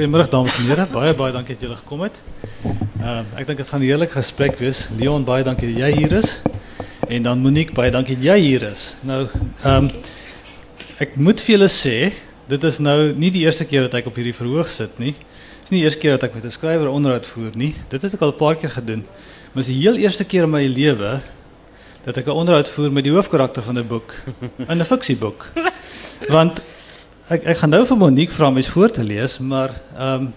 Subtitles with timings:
[0.00, 0.86] Goeiemôre dames en here.
[0.88, 2.14] Baie baie dankie dat julle gekom het.
[2.64, 4.78] Ehm uh, ek dink dit gaan 'n heerlike gesprek wees.
[4.96, 6.40] Leon, baie dankie dat jy hier is.
[7.08, 8.94] En dan Monique, baie dankie dat jy hier is.
[9.04, 9.90] Nou ehm um,
[11.04, 12.14] ek moet vir julle sê,
[12.48, 15.12] dit is nou nie die eerste keer dat ek op hierdie verhoog sit nie.
[15.12, 17.74] Dit is nie die eerste keer dat ek met 'n skrywer onderhoud voer nie.
[17.90, 19.04] Dit het ek al 'n paar keer gedoen.
[19.52, 21.20] Maar dit is die heel eerste keer in my lewe
[22.06, 24.14] dat ek 'n onderhoud voer met die hoofkarakter van 'n boek,
[24.64, 25.52] 'n fiksieboek.
[26.28, 26.62] Want
[27.30, 30.30] ek ek gaan nou vir Monique vra om iets voor te lees, maar ehm um,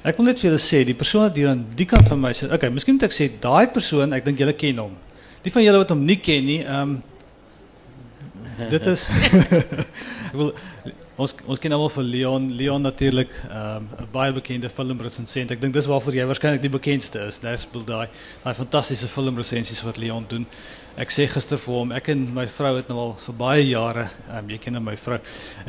[0.00, 2.30] ek wil net vir julle sê die persoon wat hier aan die kant van my
[2.32, 2.52] sit.
[2.56, 4.94] Okay, miskien moet ek sê daai persoon, ek dink julle ken hom.
[5.44, 6.98] Die van julle wat hom nie ken nie, ehm um,
[8.70, 9.06] dit is
[10.30, 10.50] ek wil
[11.20, 15.50] ons ons ken almal vir Leon Leon natuurlik ehm, 'n um, baie bekende filmresensent.
[15.50, 17.40] Ek dink dis waarvoor jy waarskynlik die bekendste is.
[17.40, 18.08] Daar speel daai
[18.44, 20.46] daai fantastiese filmresensies wat Leon doen.
[20.98, 24.08] Ek sê gister vir hom, ek en my vrou het nou al vir baie jare,
[24.34, 25.18] um, jy ken my vrou.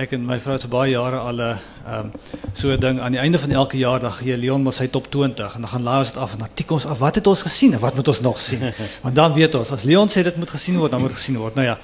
[0.02, 2.12] Ek en my vrou het vir baie jare al 'n um,
[2.54, 5.12] so 'n ding aan die einde van elke jaar dan gee Leon maar sy top
[5.12, 7.28] 20 en dan gaan laai ons dit af en dan tik ons af wat het
[7.28, 8.74] ons gesien en wat moet ons nog sien?
[9.04, 11.56] Want dan weet ons as Leon sê dit moet gesien word, dan moet gesien word.
[11.56, 11.78] Nou ja.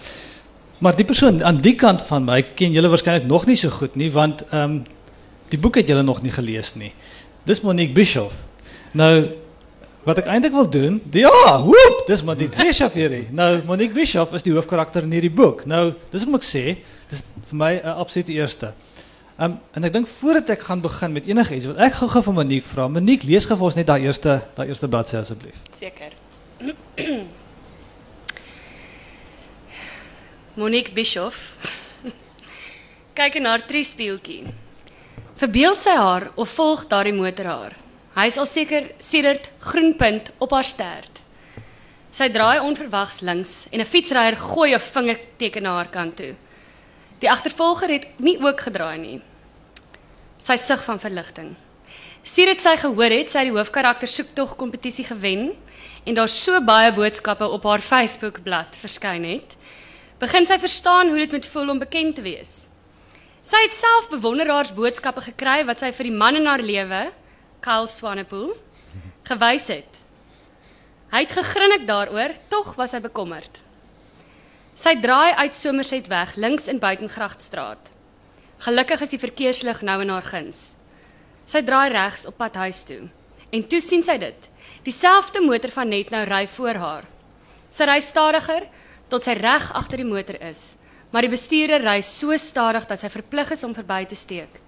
[0.80, 3.95] Maar die persoon aan die kant van my ken julle waarskynlik nog nie so goed
[3.95, 4.84] nie want ehm um,
[5.50, 6.92] die boek het julle nog nie gelees nie.
[7.45, 8.34] Dis Monique Bischoff.
[8.92, 9.30] Nou
[10.08, 13.25] wat ek eintlik wil doen, die, ja, woep, dis Monique Bischoff hierdie.
[13.36, 15.66] Nou Monique Bischoff is die hoofkarakter in hierdie boek.
[15.67, 16.63] Nou, dis wat ek sê,
[17.11, 18.72] dis vir my 'n uh, absolute eerste.
[19.38, 22.66] Um, en ek dink voordat ek gaan begin met enigiets, wil ek gou-gou vir Monique
[22.66, 22.88] vra.
[22.88, 25.59] Monique, lees gou vir ons net daai eerste daai eerste bladsy asseblief.
[25.78, 26.16] Seker.
[30.61, 31.58] Monique Bischoff.
[33.13, 34.47] Kyk in haar triespieeltjie.
[35.38, 37.75] Verbeel sy haar of volg daardie motor haar?
[38.18, 41.20] Hy is al seker sedert groenpunt op haar stert.
[42.10, 46.34] Sy draai onverwags links en 'n fietsryer gooi 'n vingerteken na haar kant toe.
[47.20, 49.22] Die agtervolger het nie ook gedraai nie.
[50.38, 51.56] Sy sug van verligting.
[52.24, 55.54] Sedert sy gehoor het sy die hoofkarakter soektog kompetisie gewen
[56.06, 59.56] en daar so baie boodskappe op haar Facebook-blad verskyn het,
[60.20, 62.68] begin sy verstaan hoe dit moet voel om bekend te wees.
[63.44, 67.12] Sy het self bewonderaars boodskappe gekry wat sy vir die man in haar lewe,
[67.67, 68.53] Kyle Swanepoel,
[69.28, 69.97] gewys het.
[71.11, 73.59] Hy het gegrinnik daaroor, tog was hy bekommerd.
[74.78, 77.89] Sy draai uit Somerset weg links in Buitengrachtstraat.
[78.63, 80.61] Gelukkig is die verkeerslig nou in haar guns.
[81.44, 83.01] Sy draai regs op pad huis toe.
[83.51, 84.47] En toe sien sy dit.
[84.88, 87.09] Dieselfde motor van net nou ry voor haar.
[87.67, 88.69] Sy ry stadiger,
[89.11, 90.78] tot sy reg agter die motor is,
[91.11, 94.63] maar die bestuurder ry so stadig dat sy verplig is om verby te steek.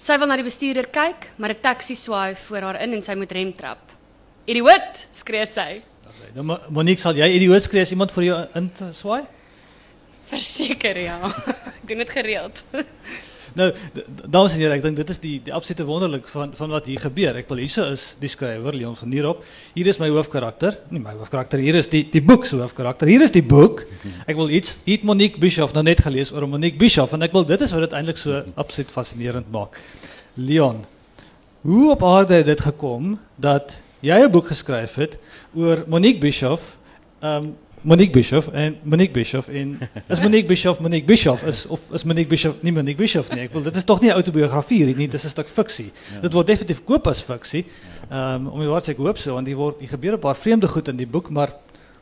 [0.00, 3.14] Sy wil na die bestuurder kyk, maar 'n taxi swaai voor haar in en sy
[3.14, 3.78] moet rem trap.
[4.46, 5.82] "Idioot!" skree sy.
[6.34, 9.26] Nou Monique, sal jy idioot skree as iemand vir jou in swaai?
[10.30, 11.18] Verseker ja.
[11.78, 12.64] Ek doen dit gereeld.
[13.54, 13.74] Nou,
[14.28, 17.00] dames en heren, ik denk dit is die, die absolute wonderlijk van, van wat hier
[17.00, 17.36] gebeurt.
[17.36, 19.44] Ik wil hier is die schrijver, Leon van Nierop.
[19.74, 20.78] Hier is mijn hoofdkarakter.
[20.88, 23.06] Niet mijn hoofdkarakter, hier is die, die boek hoofdkarakter.
[23.06, 23.86] Hier is die boek.
[24.26, 27.12] Ik wil iets, iets Monique Bischoff, nou net gelezen over Monique Bischoff.
[27.12, 29.80] En ik wil, dit is wat het eindelijk zo absoluut fascinerend maakt.
[30.34, 30.84] Leon,
[31.60, 35.18] hoe op aarde is dit gekomen dat jij een boek geschreven hebt
[35.54, 36.62] over Monique Bischoff...
[37.24, 42.04] Um, Monique Bischoff en Monique Bischoff en is Monique Bischoff Monique Bischoff is of is
[42.04, 43.46] Monique Bischoff nie Monique Bischoff nie.
[43.48, 45.90] Ek wil dit is tog nie 'n autobiografie nie, dit is 'n stuk fiksie.
[46.14, 46.20] Ja.
[46.20, 47.64] Dit word definitief koop as fiksie.
[48.10, 50.36] Ehm um, om jy wat ek hoop so want die word die gebeur 'n paar
[50.36, 51.52] vreemde goed in die boek, maar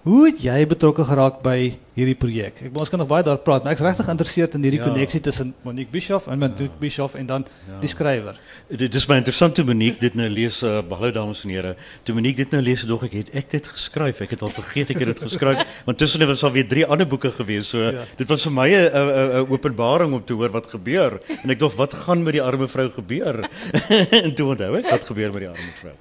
[0.06, 2.60] Hoe het jy betrokke geraak by hierdie projek?
[2.68, 5.26] Ek ons kan nog baie daar praat, maar ek's regtig geïnteresseerd in hierdie koneksie ja.
[5.28, 6.80] tussen Monique Bischoff en Monique ja.
[6.80, 7.80] Bischoff en dan ja.
[7.82, 8.38] die skrywer.
[8.70, 11.74] Dit is my interessant toe Monique dit nou lees, uh, hallo dames en here.
[12.06, 14.22] Toe Monique dit nou lees, dog ek het ek dit geskryf.
[14.24, 17.08] Ek het al vergeet ek het dit geskryf, want tussen was al weer drie ander
[17.08, 17.72] boeke gewees.
[17.74, 18.06] So ja.
[18.18, 21.94] dit was vir my 'n openbaring om te hoor wat gebeur en ek dog wat
[21.94, 23.42] gaan met die arme vrou gebeur?
[24.24, 25.94] en toe onthou ek wat gebeur met die arme vrou.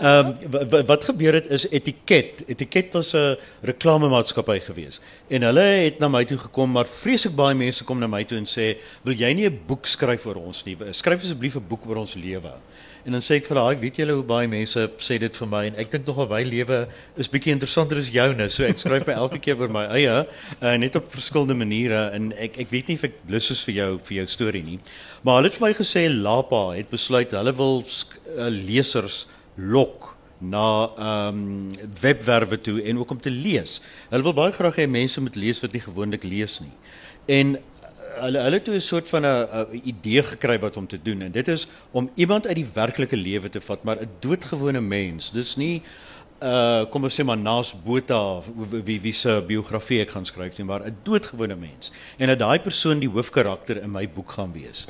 [0.00, 2.42] Ehm um, wat gebeur het is etiket.
[2.46, 5.00] Etiket was 'n reklamemaatskappy gewees.
[5.28, 8.38] En hulle het na my toe gekom, maar vreeslik baie mense kom na my toe
[8.38, 10.76] en sê, "Wil jy nie 'n boek skryf oor ons nie?
[10.92, 12.52] Skryf asseblief 'n boek oor ons lewe."
[13.04, 15.66] En dan sê ek vir haar, "Weet julle hoe baie mense sê dit vir my
[15.66, 19.12] en ek dink nogal my lewe is bietjie interessanter as joune, so ek skryf my
[19.12, 20.26] elke keer oor my eie,
[20.62, 23.74] uh, net op verskillende maniere en ek ek weet nie of ek lus is vir
[23.74, 24.78] jou vir jou storie nie.
[25.22, 29.26] Maar hulle het vir my gesê Lapa het besluit hulle wil uh, lesers
[29.56, 30.13] lok
[30.50, 31.70] na ehm um,
[32.00, 33.80] webwerwe toe en ook om te lees.
[34.10, 36.74] Hulle wil baie graag hê mense moet lees wat nie gewoonlik lees nie.
[37.26, 37.56] En
[38.22, 41.48] hulle hulle toe 'n soort van 'n idee gekry wat om te doen en dit
[41.48, 45.30] is om iemand uit die werklike lewe te vat, maar 'n doodgewone mens.
[45.30, 45.82] Dis nie
[46.42, 48.42] uh kom ons sê maar naas Botha
[48.84, 51.92] wie wie se biografie ek gaan skryf nie, maar 'n doodgewone mens.
[52.18, 54.86] En dat daai persoon die hoofkarakter in my boek gaan wees.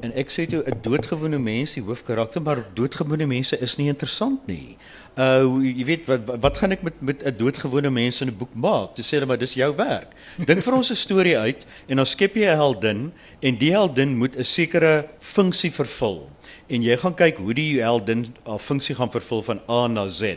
[0.00, 4.46] En ek sê toe 'n doodgewone mens die hoofkarakter, maar doodgewone mense is nie interessant
[4.46, 4.76] nie.
[5.18, 8.54] Uh jy weet wat wat gaan ek met met 'n doodgewone mens in 'n boek
[8.54, 8.96] maak?
[8.96, 10.12] Dis sê maar dis jou werk.
[10.36, 14.16] Dink vir ons 'n storie uit en dan skep jy 'n heldin en die heldin
[14.16, 16.28] moet 'n sekere funksie vervul.
[16.68, 20.36] En jy gaan kyk hoe die heldin 'n funksie gaan vervul van A na Z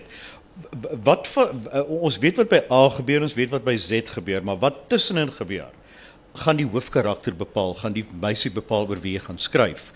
[1.04, 4.44] wat vir, uh, ons weet wat by A gebeur, ons weet wat by Z gebeur,
[4.44, 5.70] maar wat tussenin gebeur?
[6.40, 9.92] Gaan die hoofkarakter bepaal, gaan die meisie bepaal oor wie jy gaan skryf.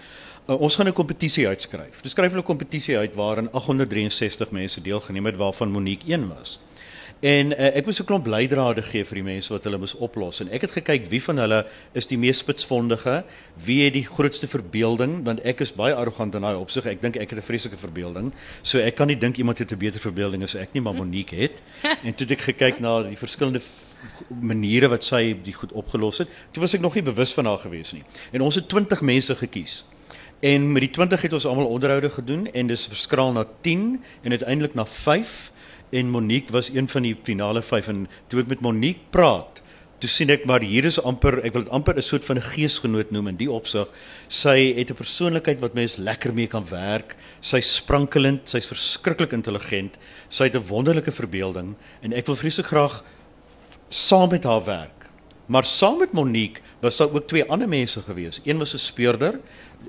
[0.48, 2.02] Uh, ons gaan 'n kompetisie uitskryf.
[2.02, 6.60] Dis skryf hulle 'n kompetisie uit waarin 863 mense deelgeneem het waarvan Monique een was.
[7.24, 10.42] En uh, ek moes 'n klomp leidrade gee vir die mense wat hulle moes oplos
[10.44, 11.62] en ek het gekyk wie van hulle
[11.96, 13.24] is die mees spitsvondige,
[13.64, 16.86] wie het die grootste verbeelding want ek is baie arrogant in daai opsig.
[16.86, 18.34] Ek dink ek het 'n vreeslike verbeelding.
[18.62, 21.36] So ek kan nie dink iemand het 'n beter verbeelding as ek nie, maar Monique
[21.36, 21.64] het.
[22.04, 23.62] En toe het ek gekyk na die verskillende
[24.42, 26.30] maniere wat sy die goed opgelos het.
[26.52, 28.04] Toe was ek nog nie bewus van haar gewees nie.
[28.32, 29.84] En ons het 20 mense gekies.
[30.44, 34.32] En met die 20 het ons almal onderhoude gedoen en dis verskraal na 10 en
[34.32, 35.52] uiteindelik na 5
[35.94, 39.62] en Monique was een van die finale 5 en toe ek met Monique praat
[40.04, 42.50] toe sien ek maar hier is amper ek wil dit amper 'n soort van 'n
[42.52, 43.88] geesgenoot noem in die opsig
[44.28, 49.98] sy het 'n persoonlikheid wat mens lekker mee kan werk sy's sprankelend sy's verskriklik intelligent
[50.30, 53.04] sy het 'n wonderlike verbeelding en ek wil vreeslik graag
[53.94, 55.10] saam met haar werk.
[55.46, 58.42] Maar saam met Monique was daar ook twee ander mense gewees.
[58.44, 59.40] Een was 'n speurder,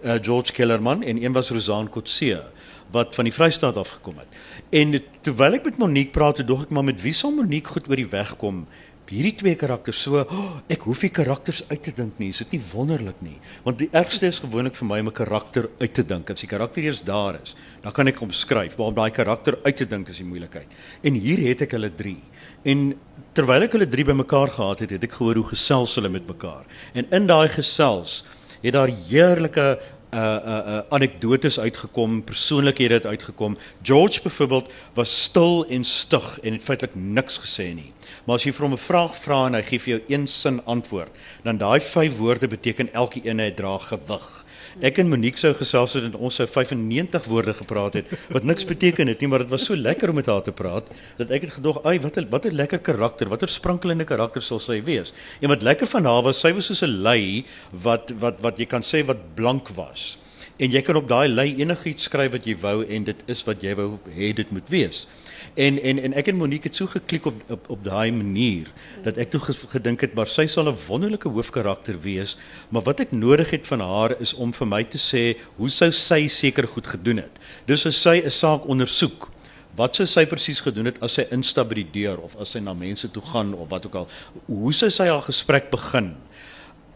[0.03, 2.43] uh, George Kellerman en een was Rosaan Kotse
[2.91, 4.27] wat van die Vrystaat af gekom het.
[4.69, 7.97] En terwyl ek met Monique praat, dog ek maar met wie sal Monique goed oor
[7.97, 8.67] die weg kom?
[9.05, 12.31] Hierdie twee karakters so, oh, ek hoef nie karakters uit te dink nie.
[12.33, 13.37] Is dit nie wonderlik nie?
[13.67, 16.31] Want die ergste is gewoonlik vir my om 'n karakter uit te dink.
[16.31, 19.59] As die karakter eers daar is, dan kan ek hom skryf, maar om daai karakter
[19.65, 20.69] uit te dink is die moeilikheid.
[21.05, 22.17] En hier het ek hulle 3.
[22.65, 22.95] En
[23.35, 26.65] terwyl ek hulle drie bymekaar gehad het, het ek gehoor hoe gesels hulle met mekaar.
[26.95, 28.25] En in daai gesels
[28.63, 29.79] het daar heerlike
[30.15, 33.59] uh uh uh anekdotes uitgekom, persoonlikhede het uitgekom.
[33.83, 37.93] George byvoorbeeld was stil en stug en het feitelik niks gesê nie.
[38.25, 40.61] Maar as jy vir hom 'n vraag vra en hy gee vir jou een sin
[40.65, 41.11] antwoord,
[41.43, 44.44] dan daai vyf woorde beteken elke een het dra gewig.
[44.83, 48.67] Ek en Monique sou gesels het en ons sou 95 woorde gepraat het wat niks
[48.67, 50.89] beteken het nie, maar dit was so lekker om met haar te praat
[51.21, 54.59] dat ek het gedog, "Ag, wat 'n wat 'n lekker karakter, watter sprankelende karakter sal
[54.59, 58.41] sy wees." En wat lekker van haar was, sy was soos 'n lei wat wat
[58.41, 60.19] wat jy kan sê wat blank was.
[60.59, 63.63] En jy kan op daai lei enigiets skryf wat jy wou en dit is wat
[63.63, 65.07] jy wou hê dit moet wees.
[65.55, 68.71] En en en ek en Monique het so geklik op op, op daai manier
[69.05, 69.41] dat ek toe
[69.71, 72.37] gedink het maar sy sal 'n wonderlike hoofkarakter wees,
[72.69, 75.93] maar wat ek nodig het van haar is om vir my te sê hoe sou
[75.93, 77.39] sy seker goed gedoen het.
[77.67, 79.31] Dus as sy 'n saak ondersoek,
[79.77, 82.59] wat sou sy presies gedoen het as sy instap by die deur of as sy
[82.59, 84.09] na mense toe gaan of wat ook al,
[84.47, 86.15] hoe sou sy haar gesprek begin?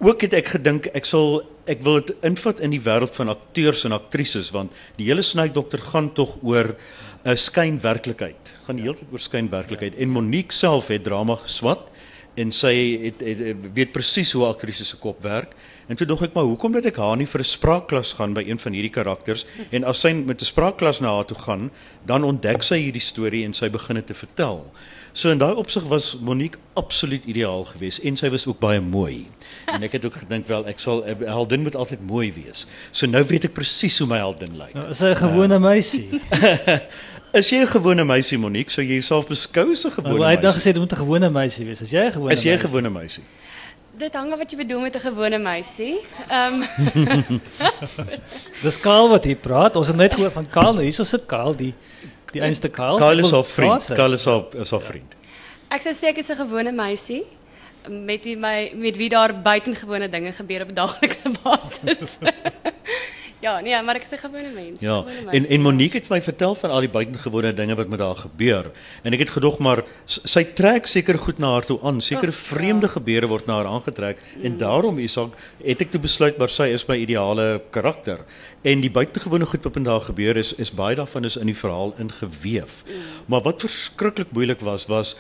[0.00, 3.84] Ook het ek gedink ek sal ek wil dit invat in die wêreld van akteurs
[3.84, 6.76] en aktrises want die hele snydokter gaan tog oor
[7.28, 8.54] 'n skynwerklikheid.
[8.64, 11.90] Gaan die hele tyd oor skynwerklikheid en Monique self het drama geswat
[12.38, 12.72] en sy
[13.02, 15.52] het, het, het weet presies hoe 'n aktrise se kop werk.
[15.88, 18.44] En toe dog ek maar hoekom dat ek haar nie vir 'n spraakklas gaan by
[18.46, 21.70] een van hierdie karakters en as sy met 'n spraakklas na haar toe gaan,
[22.06, 24.72] dan ontdek sy hierdie storie en sy begin dit te vertel.
[25.12, 29.26] So in daai opsig was Monique absoluut ideaal geweest en sy was ook baie mooi.
[29.66, 32.66] En ek het ook gedink wel ek sal heldin moet altyd mooi wees.
[32.92, 34.74] So nou weet ek presies hoe my heldin lyk.
[34.74, 36.20] Nou, is sy 'n gewone uh, meisie?
[37.32, 38.70] Is jy 'n gewone meisie Monique?
[38.70, 40.26] Sou jy jouself beskou as 'n gewone meisie?
[40.26, 41.80] Hy het dan gesê dit moet 'n gewone meisie wees.
[41.82, 43.24] Is jy 'n gewone Is jy 'n gewone meisie?
[43.98, 46.00] Dit hang af wat jy bedoel met 'n gewone meisie.
[46.30, 47.40] Ehm um.
[48.64, 49.76] Dis Kaal wat hier praat.
[49.76, 50.72] Ons het net gehoor van Kaal.
[50.72, 51.74] Nou hier sit Kaal die
[52.32, 52.98] die einste Kaal.
[52.98, 53.84] Kaal is 'n vriend.
[53.94, 55.14] Kaal is 'n is 'n vriend.
[55.70, 57.24] Ek sou sê ek is 'n gewone meisie
[57.88, 62.18] met wie my met wie daar buitengewone dinge gebeur op daaglikse basis.
[63.40, 64.80] Ja, nee, maar ek is 'n gewone mens.
[64.80, 65.02] Ja.
[65.02, 68.16] Gewone en en Monique het my vertel van al die buitengewone dinge wat met haar
[68.16, 68.70] gebeur.
[69.02, 72.00] En ek het gedog maar sy trek seker goed na haar toe aan.
[72.00, 72.92] Seker vreemde ja.
[72.92, 74.44] gebeure word na haar aangetrek mm.
[74.44, 78.18] en daarom Isak het ek toe besluit maar sy is my ideale karakter.
[78.62, 81.56] En die buitengewone goed wat met haar gebeur is is baie daarvan is in die
[81.56, 82.82] verhaal ingeweef.
[82.86, 82.94] Mm.
[83.26, 85.16] Maar wat verskriklik moeilik was was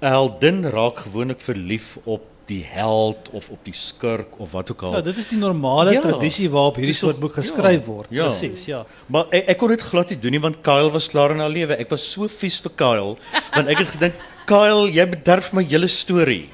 [0.00, 4.96] Eldin raak gewoonlik verlief op die held of op die skurk of wat ook al.
[4.98, 8.08] Ja, dit is die normale ja, tradisie waarop hierdie soort boek geskryf ja, word.
[8.14, 8.30] Ja.
[8.30, 8.84] Presies, ja.
[9.12, 11.52] Maar ek, ek kon dit glad nie doen nie want Kyle was klaar in haar
[11.52, 11.76] lewe.
[11.76, 13.14] Ek was so vies vir Kyle
[13.52, 16.46] want ek het gedink Kyle, jy bederf my hele storie.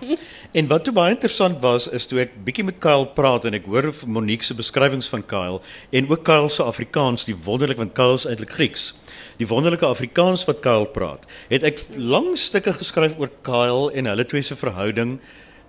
[0.55, 3.69] En wat toe baie interessant was is toe ek bietjie met Kyle praat en ek
[3.71, 5.61] hoor Monique se beskrywings van Kyle
[5.95, 8.91] en ook Kyle se Afrikaans, die wonderlik want Kyle is eintlik Grieks.
[9.39, 11.23] Die wonderlike Afrikaans wat Kyle praat.
[11.51, 15.21] Het ek lang stukke geskryf oor Kyle en hulle twee se verhouding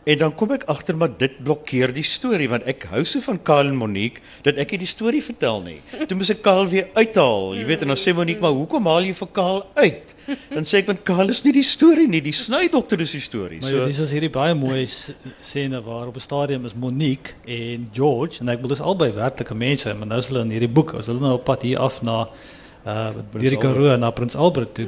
[0.05, 3.39] En dan kom ek agter maar dit blokkeer die storie want ek hou so van
[3.41, 5.79] Karl en Monique dat ek nie die storie vertel nie.
[6.05, 9.07] Toe moet ek Karl weer uithaal, jy weet en dan sê Monique maar hoekom haal
[9.07, 10.13] jy vir Karl uit?
[10.51, 13.59] Dan sê ek want Karl is nie die storie nie, die snydokter is die storie.
[13.63, 17.89] Maar so dis is hierdie baie mooi scène waar op 'n stadium is Monique en
[17.91, 20.93] George en ek bedoel dis albei werklike mense, maar nou is hulle in hierdie boek,
[20.93, 22.27] as hulle nou op pad hier af na
[22.85, 24.87] uh die Karoo na Prins Albert toe.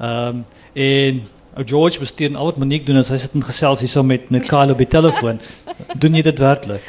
[0.00, 1.22] Ehm um, en
[1.64, 4.74] George bestuur al wat Monique doen as hy sit en gesels hierso met met Kyle
[4.74, 5.40] op die telefoon.
[6.02, 6.84] doen jy dit werklik?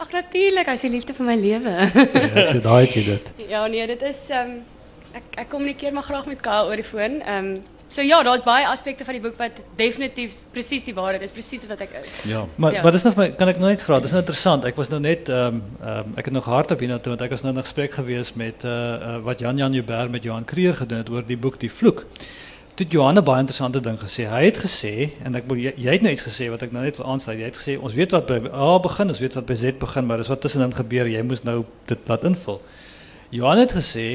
[0.00, 1.74] Ag natuurlik, hy is die liefde van my lewe.
[1.92, 3.32] ja, daai het jy dit.
[3.52, 4.56] Ja, nee, dit is ehm um,
[5.14, 7.20] ek ek kommunikeer maar graag met Kyle oor die foon.
[7.20, 11.22] Ehm um, so ja, daar's baie aspekte van die boek wat definitief presies die waarheid
[11.26, 12.10] is, presies wat ek is.
[12.30, 12.44] Ja.
[12.56, 12.82] Maar ja.
[12.82, 14.66] maar dis nog my kan ek nou net vra, dis nou interessant.
[14.66, 17.34] Ek was nou net ehm um, ehm um, ek het nog hardop hiernatoe want ek
[17.36, 20.74] was nou in gesprek gewees met uh, uh wat Jan Jan Joubert met Johan Kreer
[20.82, 22.06] gedoen het oor die boek Die Vloek
[22.74, 24.26] toe Johanna baie interessante ding gesê.
[24.30, 24.92] Hy het gesê
[25.24, 27.38] en ek jy, jy het nou iets gesê wat ek nou net wil aansluit.
[27.38, 30.06] Jy het gesê ons weet wat by A begin, ons weet wat by Z begin,
[30.08, 31.10] maar dis wat tussenin gebeur.
[31.10, 32.60] Jy moes nou dit laat invul.
[33.30, 34.06] Johanna het gesê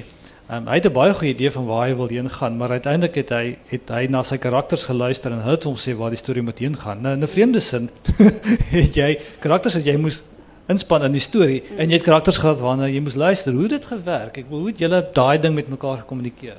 [0.49, 3.15] um, hy het 'n baie goeie idee van waar hy wil heen gaan, maar uiteindelik
[3.15, 6.21] het hy het hy na sy karakters geluister en hulle het hom sê waar die
[6.21, 7.01] storie moet heen gaan.
[7.01, 7.89] Nou in 'n vreemde sin
[8.79, 10.21] het jy karakters wat jy moes
[10.67, 13.53] inspan in die storie en jy het karakters gehad waarna jy moes luister.
[13.53, 14.37] Hoe het dit gewerk?
[14.37, 16.57] Ek wil hoe het julle daai ding met mekaar gekommunikeer?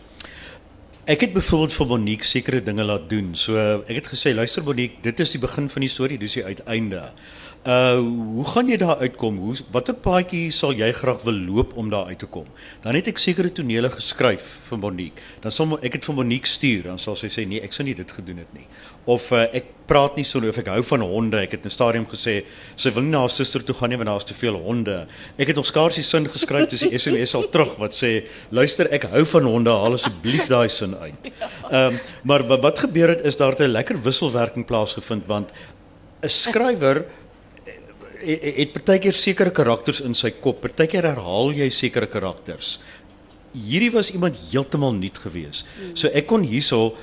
[1.06, 3.28] Ek het byvoorbeeld vir Monique sekere dinge laat doen.
[3.38, 3.54] So
[3.86, 7.04] ek het gesê, luister Monique, dit is die begin van die storie, dis die uiteinde.
[7.62, 8.00] Uh
[8.38, 9.38] hoe gaan jy daar uitkom?
[9.38, 12.50] Hoe watter paadjie sal jy graag wil loop om daar uit te kom?
[12.82, 15.22] Dan het ek sekere tonele geskryf vir Monique.
[15.46, 17.94] Dan sal ek dit vir Monique stuur, dan sal sy sê nee, ek sou nie
[17.94, 18.66] dit gedoen het nie.
[19.06, 21.38] Of uh, ek praat nie so of ek hou van honde.
[21.46, 22.40] Ek het in stadium gesê
[22.74, 24.96] sy wil nie na haar suster toe gaan nie want daar is te veel honde.
[25.38, 28.90] Ek het nog skaars die sin geskryf dis die SMS al terug wat sê luister
[28.94, 31.30] ek hou van honde, haal asseblief daai sin uit.
[31.70, 35.52] Ehm um, maar wat gebeur het is daar 'n lekker wisselwerking plaasgevind want
[36.22, 37.04] 'n skrywer
[38.26, 40.60] het partykeer sekere karakters in sy kop.
[40.60, 42.78] Partykeer herhaal jy sekere karakters.
[43.52, 45.66] Hierdie was iemand heeltemal nuut geweest.
[45.94, 46.96] So ek kon hierso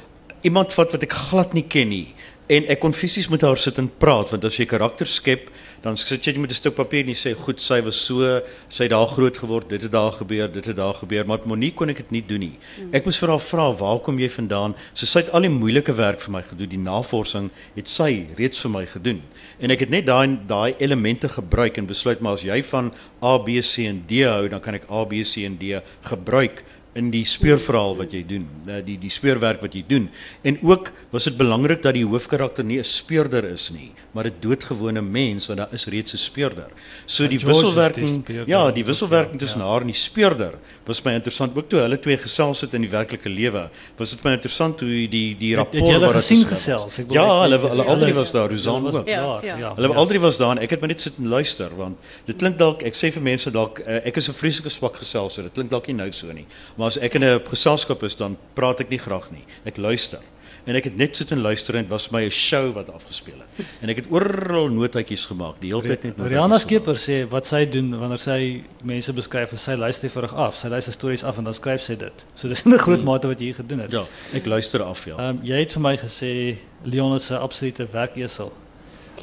[0.43, 2.07] iemand vat wat ek glad nie ken nie
[2.51, 5.47] en ek kon fisies met haar sit en praat want as jy karakter skep
[5.83, 8.83] dan sit jy met 'n stuk papier en jy sê goed sy was so sy
[8.83, 11.89] het daar groot geword dit het daar gebeur dit het daar gebeur maar Monique kon
[11.89, 12.57] ek dit nie doen nie.
[12.93, 14.75] Ek moes vir haar vra waar kom jy vandaan?
[14.93, 18.59] So sy het al die moeilike werk vir my gedoen die navorsing het sy reeds
[18.59, 19.21] vir my gedoen.
[19.59, 23.37] En ek het net daai daai elemente gebruik en besluit maar as jy van A
[23.37, 26.63] B C en D hou dan kan ek A B C en D gebruik
[26.99, 30.09] in die speurverhaal wat jy doen, eh, die die speurwerk wat jy doen.
[30.45, 34.33] En ook was dit belangrik dat die hoofkarakter nie 'n speurder is nie, maar 'n
[34.39, 36.69] doodgewone mens want daar is reeds 'n speurder.
[37.05, 39.67] So die wisselwerking ja, die wisselwerking tussen ja.
[39.67, 40.53] haar en die speurder
[40.85, 43.69] was my interessant ook toe hulle twee gesels het in die werklike lewe.
[43.97, 46.99] Was dit my interessant hoe die die rapport wat hulle gesien gesels.
[46.99, 49.07] Ek ja, hulle hulle altyd was daar, Rosan ook.
[49.07, 49.57] Ja, ja.
[49.57, 49.73] ja.
[49.75, 52.57] Hulle altyd was daar en ek het maar net sit en luister want dit klink
[52.57, 55.43] dalk ek sê vir mense dalk uh, ek is 'n vreeslike swak geselser.
[55.43, 56.45] Dit klink dalk nie nou so nie.
[56.75, 59.45] Maar as ek in 'n geselskap is dan praat ek nie graag nie.
[59.65, 60.19] Ek luister.
[60.63, 63.65] En ek het net sit en luister en was my 'n show wat afgespeel het.
[63.81, 66.27] En ek het oral notaatjies gemaak, die hele tyd net.
[66.27, 70.55] Rihanna Skeper sê wat sy doen wanneer sy mense beskryf, sy luister vir af.
[70.55, 72.25] Sy luister stories af en dan skryf sy dit.
[72.35, 73.05] So dis 'n groot hmm.
[73.05, 73.91] mate wat jy hier gedoen het.
[73.91, 75.17] Ja, ek luister af, ja.
[75.17, 78.53] Ehm um, jy het vir my gesê Leon is 'n absolute werkesel.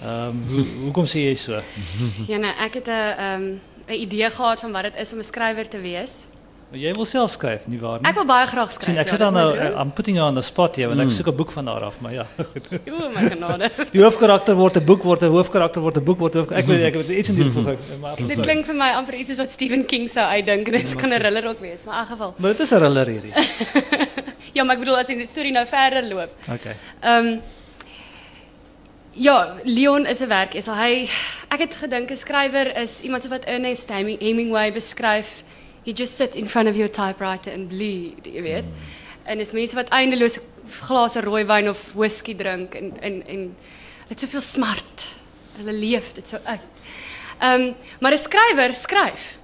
[0.02, 1.62] Ehm um, hoe hoekom sê jy so?
[2.26, 5.19] ja nee, ek het 'n ehm um, 'n idee gehad van wat dit is om
[5.19, 6.29] 'n skrywer te wees.
[6.71, 8.07] Maar jy wil self skryf, nie waar nie?
[8.07, 8.87] Ek wil baie graag skryf.
[8.87, 11.09] Sien, ek ja, sit dan nou I'm putting you on the spot hier, want mm.
[11.11, 12.27] ek soek 'n boek van haar af, maar ja.
[12.95, 13.71] o, my genade.
[13.91, 17.00] Die hoofkarakter word 'n boek word 'n hoofkarakter word 'n boek word ek weet ek
[17.00, 17.75] het iets in die voeg.
[18.23, 20.71] Dit klink vir my amper iets wat Stephen King sou uitdink.
[20.71, 22.35] Dit kan 'n thriller ook wees, maar in geval.
[22.39, 23.35] Maar dit is 'n thriller hierdie.
[24.57, 26.31] ja, maar ek bedoel as die storie nou verder loop.
[26.47, 26.77] Okay.
[27.03, 27.41] Ehm um,
[29.12, 30.55] Ja, Leon is 'n werk.
[30.55, 31.11] Is hy
[31.50, 35.43] ek het gedink 'n skrywer is iemand wat Ernest Hemingway beskryf
[35.85, 38.65] you just sit in front of your typewriter and bleed, jy weet.
[39.25, 40.39] En dis mense wat eindeloos
[40.87, 43.57] glase rooi wyn of whisky drink en en en
[44.09, 45.09] het soveel smart.
[45.57, 46.67] Hulle leef dit so uit.
[47.41, 49.39] Ehm um, maar 'n skrywer skryf.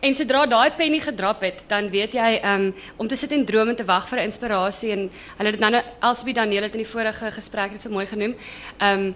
[0.00, 3.68] En sodra daai pennie gedrap het, dan weet jy um, om te sit en droom
[3.68, 7.30] en te wag vir inspirasie en hulle het nou Elsbie Daniel het in die vorige
[7.30, 8.34] gesprek dit so mooi genoem.
[8.82, 9.14] Um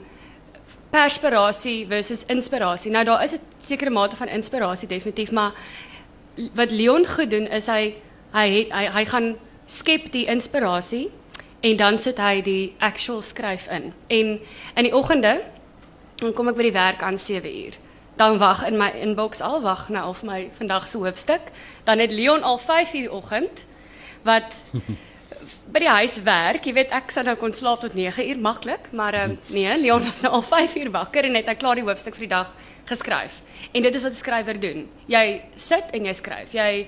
[0.90, 2.90] perspirasie versus inspirasie.
[2.90, 5.52] Nou daar is 'n sekere mate van inspirasie definitief, maar
[6.54, 7.94] wat Leon goed doen is hy
[8.32, 11.08] het, hy gaan skep die inspirasie
[11.60, 13.92] en dan sit hy die actual skryf in.
[14.06, 14.38] En
[14.74, 15.40] in die oggende
[16.18, 17.76] dan kom ek by die werk aan 7 uur.
[18.18, 21.52] Dan wag in my inbox al wag nou al vir my vandag se hoofstuk.
[21.86, 23.64] Dan het Leon al 5 uur die oggend
[24.26, 24.56] wat
[25.72, 26.64] by die huis werk.
[26.64, 30.02] Jy weet ek sou nou kon slaap tot 9 uur maklik, maar ehm nee, Leon
[30.06, 32.54] was nou al 5 uur wakker en het hy klaar die hoofstuk vir die dag
[32.88, 33.40] geskryf.
[33.72, 34.88] En dit is wat 'n skrywer doen.
[35.06, 36.52] Jy sit en jy skryf.
[36.52, 36.86] Jy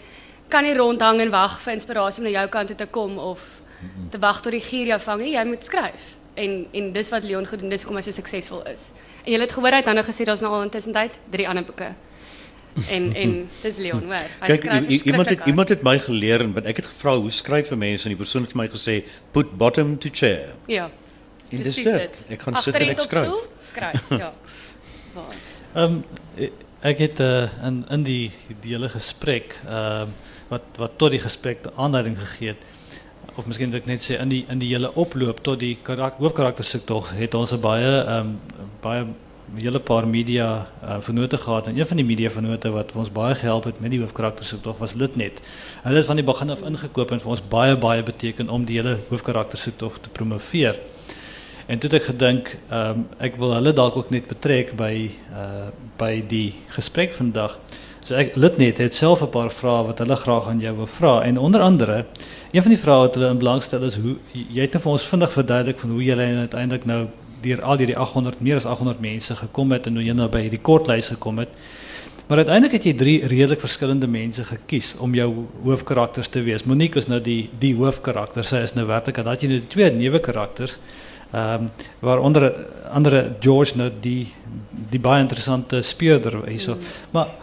[0.49, 3.41] kan nie rondhang en wag vir inspirasie om na jou kant toe te kom of
[4.11, 5.33] te wag tot die gier jou vang nie.
[5.37, 6.17] Jy moet skryf.
[6.35, 8.93] En en dis wat Leon gedoen, dis hoekom hy so suksesvol is.
[9.25, 11.65] En jy het gehoor hy het nou gesê daar's nou al intussen tyd drie ander
[11.65, 11.95] boeke.
[12.89, 14.15] En en dis Leon, hoor.
[14.41, 17.71] Hy Kyk, skryf iemand het iemand het my geleer en ek het gevra hoe skryf
[17.71, 20.55] 'n mens en die persoon het vir my gesê put bottom to chair.
[20.67, 20.91] Ja.
[21.51, 21.85] En dis dit.
[21.85, 22.25] dit.
[22.29, 23.25] Ek gaan sit en ek skryf.
[23.25, 24.33] stoel, Skryf, ja.
[25.15, 25.35] Waar.
[25.75, 26.03] Ehm
[26.39, 26.51] um,
[26.81, 30.15] ek het uh, in in die die hele gesprek ehm
[30.51, 32.63] wat wat tot die gesprek aanleiding gegee het
[33.37, 36.25] of miskien wil ek net sê in die in die hele oploop tot die karakter
[36.25, 38.41] hoofkarakter se tog het ons 'n baie ehm um,
[38.81, 39.05] baie
[39.59, 43.35] hele paar media uh, vennote gehad en een van die media vennote wat ons baie
[43.35, 45.43] gehelp het met die hoofkarakter se tog was Litnet.
[45.83, 48.79] Hulle het van die begin af ingekoop en vir ons baie baie beteken om die
[48.79, 50.79] hele hoofkarakter se tog te promoveer.
[51.67, 55.11] En toe het ek gedink, ehm um, ek wil hulle dalk ook net betrek by
[55.35, 57.59] uh by die gesprek vandag.
[58.01, 61.23] So ek Litnet het self 'n paar vrae wat hulle graag aan jou wil vra
[61.23, 62.07] en onder andere
[62.53, 64.93] een van die vrae wat hulle in belang stel is hoe jy het nou vir
[64.93, 67.07] ons vinnig verduidelik van hoe jy uiteindelik nou
[67.43, 70.45] deur al hierdie 800 meer as 800 mense gekom het en hoe jy nou by
[70.47, 71.55] hierdie kortlys gekom het.
[72.31, 75.29] Maar uiteindelik het jy drie redelik verskillende mense gekies om jou
[75.65, 76.63] hoofkarakters te wees.
[76.63, 78.47] Monique is nou die die hoofkarakter.
[78.47, 80.79] Sy is nou en dan het jy nou twee neuwe karakters.
[81.35, 81.71] Um,
[82.03, 82.53] waaronder
[82.91, 84.33] andere George nou die
[84.91, 86.39] die baie interessante speurder.
[87.11, 87.35] Maar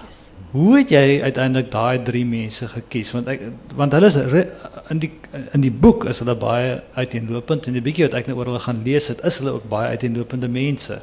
[0.51, 3.11] hoe het jy uiteindelik daai drie mense gekies?
[3.15, 3.43] Want ek
[3.75, 4.45] want hulle is re,
[4.93, 5.11] in die
[5.55, 8.63] in die boek is hulle baie uiteenlopend en die bietjie wat ek nou oor hulle
[8.63, 11.01] gaan lees het, is hulle ook baie uiteenlopende mense.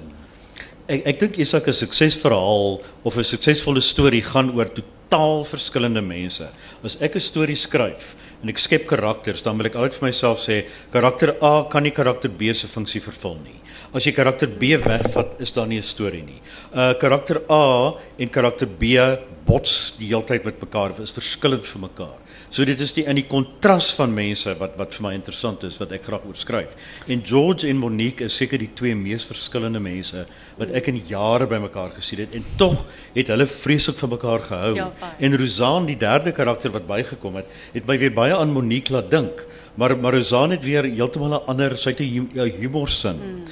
[0.89, 6.49] Ek ek dink Isak 'n suksesverhaal of 'n suksesvolle storie gaan oor totaal verskillende mense.
[6.83, 10.39] As ek 'n storie skryf en ek skep karakters, dan wil ek altyd vir myself
[10.39, 13.61] sê karakter A kan nie karakter B se funksie vervul nie.
[13.95, 16.41] As jy karakter B wegvat, is daar nie 'n storie nie.
[16.75, 18.99] Uh karakter A en karakter B
[19.47, 22.19] bots die hele tyd met mekaar, is verskillend vir mekaar.
[22.51, 25.79] So dit is die in die kontras van mense wat wat vir my interessant is
[25.79, 26.75] wat ek graag oor skryf.
[27.09, 30.27] En George en Monique is seker die twee mees verskillende mense
[30.59, 34.75] wat ek in jare bymekaar gesien het en tog het hulle vreeslik van mekaar gehou.
[34.75, 38.93] Ja, en Rosanne, die derde karakter wat bygekom het, het my weer baie aan Monique
[38.93, 39.47] laat dink.
[39.77, 43.17] Maar maar Rosanne het weer heeltemal 'n ander, sy het 'n hu- 'n humorsin.
[43.17, 43.45] Mm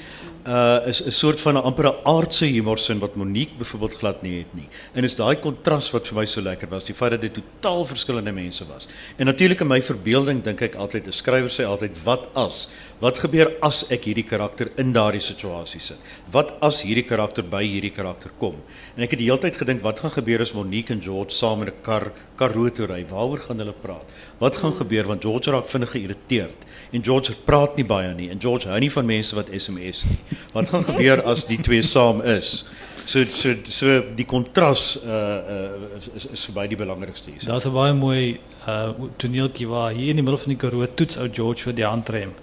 [0.46, 4.54] uh is 'n soort van 'n amper aardse humorsin wat Monique byvoorbeeld glad nie het
[4.54, 4.68] nie.
[4.92, 7.84] En is daai kontras wat vir my so lekker was, die feit dat dit totaal
[7.84, 8.88] verskillende mense was.
[9.16, 12.68] En natuurlik in my verbeelding dink ek altyd, 'n skrywer sê altyd wat as?
[12.98, 15.98] Wat gebeur as ek hierdie karakter in daardie situasie sit?
[16.30, 18.56] Wat as hierdie karakter by hierdie karakter kom?
[18.96, 21.62] En ek het die hele tyd gedink wat gaan gebeur as Monique en George saam
[21.62, 23.00] in 'n kar karoo toe ry?
[23.08, 24.12] Waaroor gaan hulle praat?
[24.42, 28.40] Wat gaan gebeur want George raak vinnig geïrriteerd en George praat nie baie nie en
[28.42, 30.18] George hou nie van mense wat SMS nie.
[30.56, 32.62] Wat gaan gebeur as die twee saam is?
[33.06, 37.42] So so so die kontras uh uh is is, is vir my die belangrikste hier.
[37.46, 41.18] Daar's 'n baie mooi uh toneeltjie waar hier in die middel van die Karoo toets
[41.18, 42.34] ou George vir die handrem.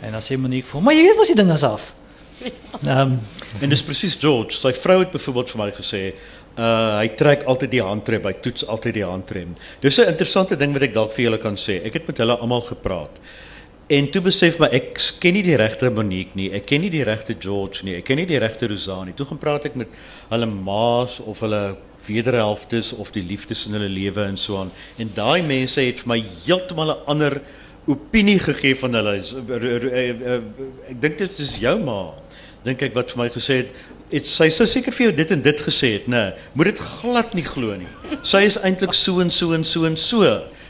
[0.00, 1.94] En dan sê Monique vir hom, "Maar jy weet mos die ding is af."
[2.84, 3.20] Ehm um,
[3.60, 4.56] En dis presies George.
[4.58, 6.00] Sy vrou het byvoorbeeld vir my gesê,
[6.58, 9.54] uh hy trek altyd die handrem, hy toets altyd die handrem.
[9.80, 11.84] Dis 'n interessante ding wat ek dalk vir julle kan sê.
[11.84, 13.10] Ek het met hulle almal gepraat.
[13.88, 17.02] En toe besef my ek ken nie die regte Monique nie, ek ken nie die
[17.04, 19.12] regte George nie, ek ken nie die regte Rosanne nie.
[19.14, 19.88] Toe gaan praat ek met
[20.30, 24.70] hulle ma's of hulle wederhelftes of die liefdes in hulle lewe en so aan.
[24.98, 27.40] En daai mense het vir my heeltemal 'n ander
[27.86, 29.18] opinie gegee van hulle.
[29.18, 30.42] R- r- r-
[30.90, 32.12] Ek dink dit is jou ma
[32.64, 33.70] dink ek wat vir my gesê het
[34.10, 37.34] het sy sou seker vir jou dit en dit gesê het nê moet dit glad
[37.34, 37.88] nie glo nie.
[38.26, 40.28] Sy is eintlik so en so en so en so.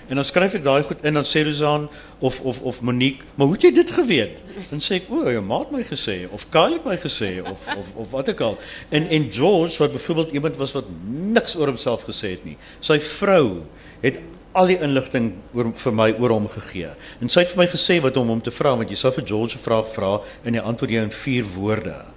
[0.09, 1.89] En dan skryf ek daai goed in dan sê Rosan
[2.21, 4.39] of of of Monique maar hoe het jy dit geweet?
[4.71, 7.65] Dan sê ek o jou ma het my gesê of Kyle het my gesê of
[7.77, 8.59] of of wat ook al.
[8.91, 13.01] En en George wat byvoorbeeld iemand was wat niks oor homself gesê het nie sy
[13.01, 13.65] vrou
[14.05, 14.21] het
[14.55, 16.93] al die inligting oor vir my oor hom gegee.
[17.21, 19.27] En sy het vir my gesê wat om hom te vra want jy sou vir
[19.27, 22.14] George 'n vraag vra en hy antwoord jou in vier woorde.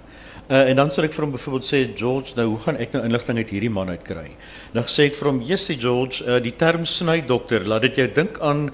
[0.48, 3.02] Uh, en dan sal ek vir hom byvoorbeeld sê George, nou hoe gaan ek nou
[3.04, 4.30] inligting uit hierdie man uitkry?
[4.72, 8.38] Dan sê ek vir hom, "Jessie George, uh, die term snydokter, laat dit jou dink
[8.40, 8.70] aan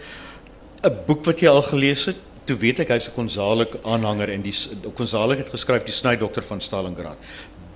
[0.85, 4.43] 'n boek wat jy al gelees het." Toe weet ek hy's 'n Gonzalik aanhanger en
[4.43, 4.55] die
[4.95, 7.19] Gonzalik het geskryf die snydokter van Stalingrad.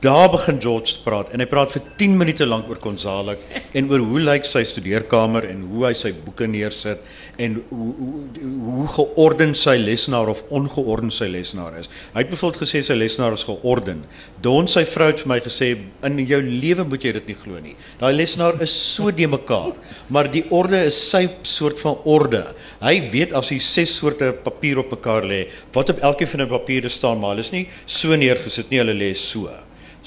[0.00, 3.34] Daar begin George te praat en hy praat vir 10 minute lank oor Gonzalo
[3.74, 7.02] en oor hoe lyk sy studeerkamer en hoe hy sy boeke neersit
[7.42, 8.20] en hoe hoe,
[8.68, 11.90] hoe geordend sy lesenaar of ongeordend sy lesenaar is.
[12.14, 14.06] Hy het byvoorbeeld gesê sy lesenaar is geordend.
[14.44, 15.70] Don sy vrou het vir my gesê
[16.06, 17.76] in jou lewe moet jy dit nie glo nie.
[17.98, 19.74] Daai lesenaar is so de mekaar,
[20.14, 22.44] maar die orde is sy soort van orde.
[22.82, 26.52] Hy weet as hy ses soorte papier op mekaar lê, wat op elkeen van die
[26.52, 29.48] papiere staan, maar hulle is nie so neergesit nie, hulle lê so.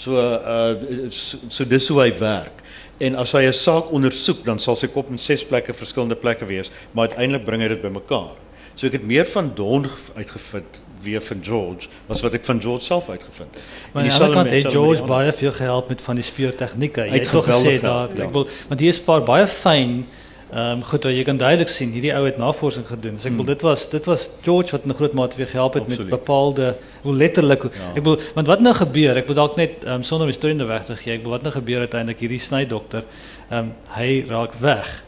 [0.02, 2.62] So uh so, so dis hoe hy werk.
[3.02, 6.46] En as hy 'n saak ondersoek, dan sal sy kop in ses plekke verskillende plekke
[6.46, 8.34] wees, maar uiteindelik bring hy dit bymekaar.
[8.76, 9.86] So ek het meer van Don
[10.16, 13.64] uitgevind weer van George as wat ek van George self uitgevind het.
[13.92, 17.06] Maar aan die ander kant het George baie veel gehelp met van die speurtegnieke.
[17.10, 18.26] Jy het gesê dat ja.
[18.26, 20.06] ek wil want hier is 'n paar baie fyn
[20.52, 23.16] Ehm um, goed, jy kan duidelik sien hierdie ou het navorsing gedoen.
[23.16, 23.54] So ek bedoel hmm.
[23.54, 26.10] dit was dit was George wat 'n groot mate weer gehelp het Absoluut.
[26.10, 27.70] met bepaalde hoe letterlik ja.
[27.96, 29.16] ek bedoel want wat nou gebeur?
[29.16, 31.14] Ek bedoel dalk net um, sonder om die storie in weg te gee.
[31.14, 33.04] Ek bedoel wat nou gebeur uiteindelik hierdie snydokter,
[33.50, 35.04] ehm um, hy raak weg.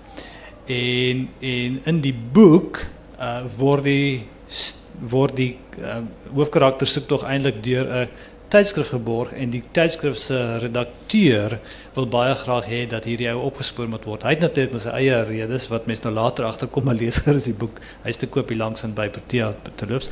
[0.65, 2.79] En en in die boek
[3.19, 4.23] uh, word die
[5.09, 8.07] word die um, hoofkarakter soek tog eintlik deur 'n
[8.53, 9.63] tydskrif geborg en die
[10.61, 11.57] redakteur
[11.95, 14.23] wil baie graag hê dat hierdie ou opgespoor moet word.
[14.23, 17.57] Hy het natuurlik sy eie redes wat mense nou later agterkom maar leser is die
[17.57, 17.81] boek.
[18.05, 20.11] Hy's te koop hier langs in by Protea terloops.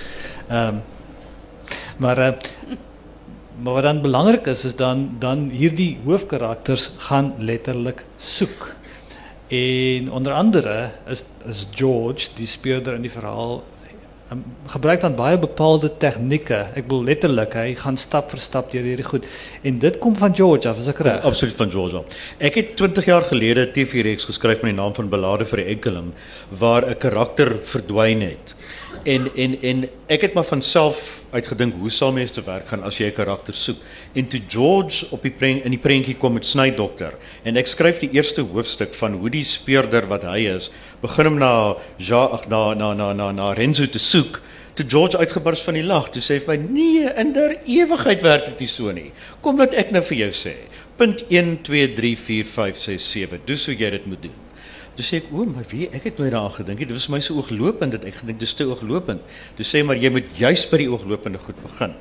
[0.50, 0.82] Ehm
[2.02, 2.32] maar uh,
[3.62, 8.76] maar wat dan belangrik is is dan dan hierdie hoofkarakters gaan letterlik soek.
[9.48, 13.62] En onder andere is is George die speurder in die verhaal
[14.72, 16.60] gebruik dan baie bepaalde tegnieke.
[16.72, 19.26] Ek bedoel letterlik, hy gaan stap vir stap deur hierdie goed.
[19.68, 21.26] En dit kom van George af, as ek reg.
[21.28, 22.04] Absoluut van George.
[22.40, 26.14] Ek het 20 jaar gelede TV-reeks geskryf met die naam van Belade vir die Enkeling
[26.64, 28.56] waar 'n karakter verdwyn het.
[29.04, 32.84] En en en ek het maar van self uitgedink hoe sal mense te werk gaan
[32.86, 33.78] as jy 'n karakter soek.
[34.14, 38.00] En toe George op die prent in die prentjie kom met snydokter en ek skryf
[38.00, 40.70] die eerste hoofstuk van hoe die speurder wat hy is,
[41.02, 44.42] begin hom na ja ag na na na na na Renzo te soek.
[44.74, 48.22] Toe George uitgebars van die lag, toe sê hy vir my: "Nee, in der ewigheid
[48.22, 49.12] werk dit nie so nie.
[49.42, 50.56] Kom laat ek nou vir jou sê.
[50.98, 53.40] Punt 1 2 3 4 5 6 7.
[53.46, 54.51] Dis hoe jy dit moet doen."
[54.96, 55.90] Toe sê ek, "O, maar wie?
[55.90, 56.86] Ek het nooit gedink nie.
[56.86, 59.22] Dit was my so ooglopend dat ek gedink dis te ooglopend."
[59.56, 61.96] Toe sê maar jy moet juis by die ooglopende goed begin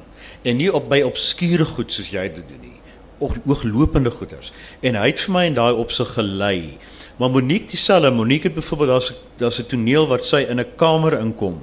[0.44, 2.80] en nie op by obskure goed jy dit doen nie.
[3.18, 4.52] Op ooglopende goeders.
[4.82, 6.78] En hy het vir my in daai opsig gelei.
[7.18, 11.18] Maar Monique dieselfde, Monique het byvoorbeeld daar's daar's 'n toneel wat sy in 'n kamer
[11.20, 11.60] inkom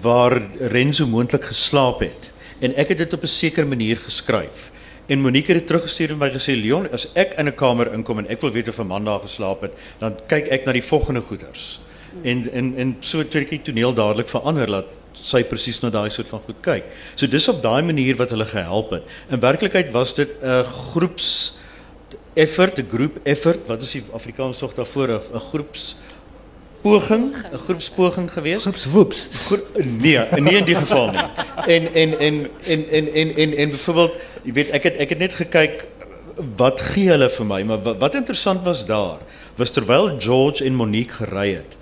[0.00, 4.71] waar Renzo moontlik geslaap het en ek het dit op 'n sekere manier geskryf.
[5.06, 8.28] En Monique het teruggestuur en my gesê Leon, as ek in 'n kamer inkom en
[8.28, 11.20] ek wil weet of 'n man daar geslaap het, dan kyk ek na die volgende
[11.20, 11.80] goeders.
[12.22, 16.28] En en en so ek die toneel dadelik verander laat sy presies na daai soort
[16.28, 16.84] van goed kyk.
[17.14, 19.02] So dis op daai manier wat hulle gehelp het.
[19.30, 21.58] In werklikheid was dit 'n groeps
[22.34, 25.96] effort, 'n groep effort, wat is die Afrikaans tog daarvoor 'n groeps
[26.82, 28.62] poging, 'n groepspoging geweest.
[28.62, 29.28] Groepswoeps.
[29.74, 31.26] Nee, nee in die geval nie.
[31.66, 35.18] En en en en en en en, en byvoorbeeld, jy weet ek het ek het
[35.18, 35.86] net gekyk
[36.56, 39.20] wat gee hulle vir my, maar wat, wat interessant was daar,
[39.56, 41.76] was terwyl George en Monique gery het,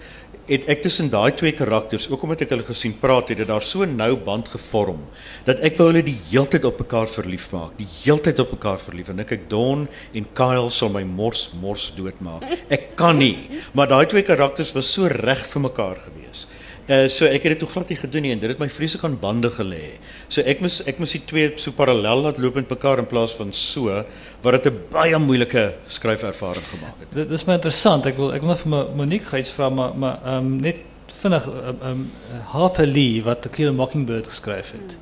[0.50, 3.62] het ek tussen daai twee karakters, ook omdat ek hulle gesien praat, het dit daar
[3.62, 5.04] so nou band gevorm
[5.46, 9.12] dat ek wou hulle die heeltyd op mekaar verlief maak, die heeltyd op mekaar verlief
[9.12, 12.44] en ek ek Don en Kyle sal my mors mors doodmaak.
[12.72, 16.48] Ek kan nie, maar daai twee karakters was so reg vir mekaar gewees.
[16.90, 19.04] Uh so ek het dit toe glad nie gedoen nie en dit het my vreeslik
[19.06, 20.00] aan bande gelê.
[20.28, 23.34] So ek moes ek moes die twee so parallel laat loop met mekaar in plaas
[23.38, 24.02] van so
[24.42, 27.14] wat dit 'n baie moeilike skryfervaring gemaak het.
[27.14, 28.06] Dit is my interessant.
[28.06, 30.82] Ek wil ek wil vir Monique gou iets vra maar maar ehm um, net
[31.22, 32.10] vinnig ehm um,
[32.46, 34.96] Harper Lee wat The Kill Mockingbird geskryf het.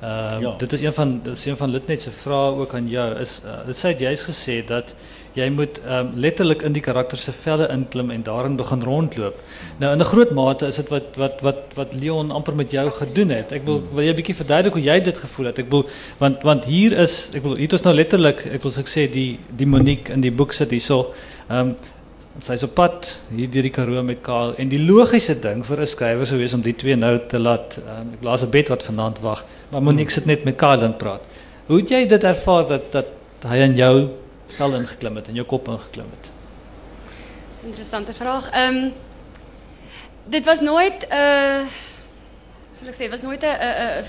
[0.00, 0.54] Ehm um, ja.
[0.58, 3.40] dit is een van dit is een van Litnet se vrae ook aan jou is
[3.44, 4.94] uh, dit sê jy het gesê dat
[5.38, 9.36] jy moet um, letterlik in die karakter se velle inklim en daarin begin rondloop.
[9.78, 12.90] Nou in 'n groot mate is dit wat wat wat wat Leon amper met jou
[12.90, 13.52] gedoen het.
[13.52, 13.94] Ek wil hmm.
[13.94, 15.58] wil jy 'n bietjie verduidelik hoe jy dit gevoel het.
[15.58, 15.86] Ek wil
[16.18, 19.66] want want hier is ek wil hier is nou letterlik ek wil sê die die
[19.66, 21.14] Monique in die boek sit hierso.
[21.48, 21.76] Ehm um,
[22.38, 25.80] sy is op pad hier deur die Karoo met Kaal en die logiese ding vir
[25.80, 28.68] 'n skrywer sou wees om die twee nou te laat um, ek laat 'n bed
[28.68, 29.44] wat vanaand wag.
[29.70, 31.20] Maar Monique sit net met Kaal en praat.
[31.66, 33.06] Hoe het jy dit ervaar dat dat
[33.46, 34.10] hy aan jou
[34.56, 36.30] vel ingeklim het en jou kop ingeklim het?
[37.62, 38.50] Interessante vraag.
[38.50, 38.90] Ehm
[40.30, 41.66] dit was nooit uh,
[42.72, 44.04] sal ek sê, was nooit 'n 'n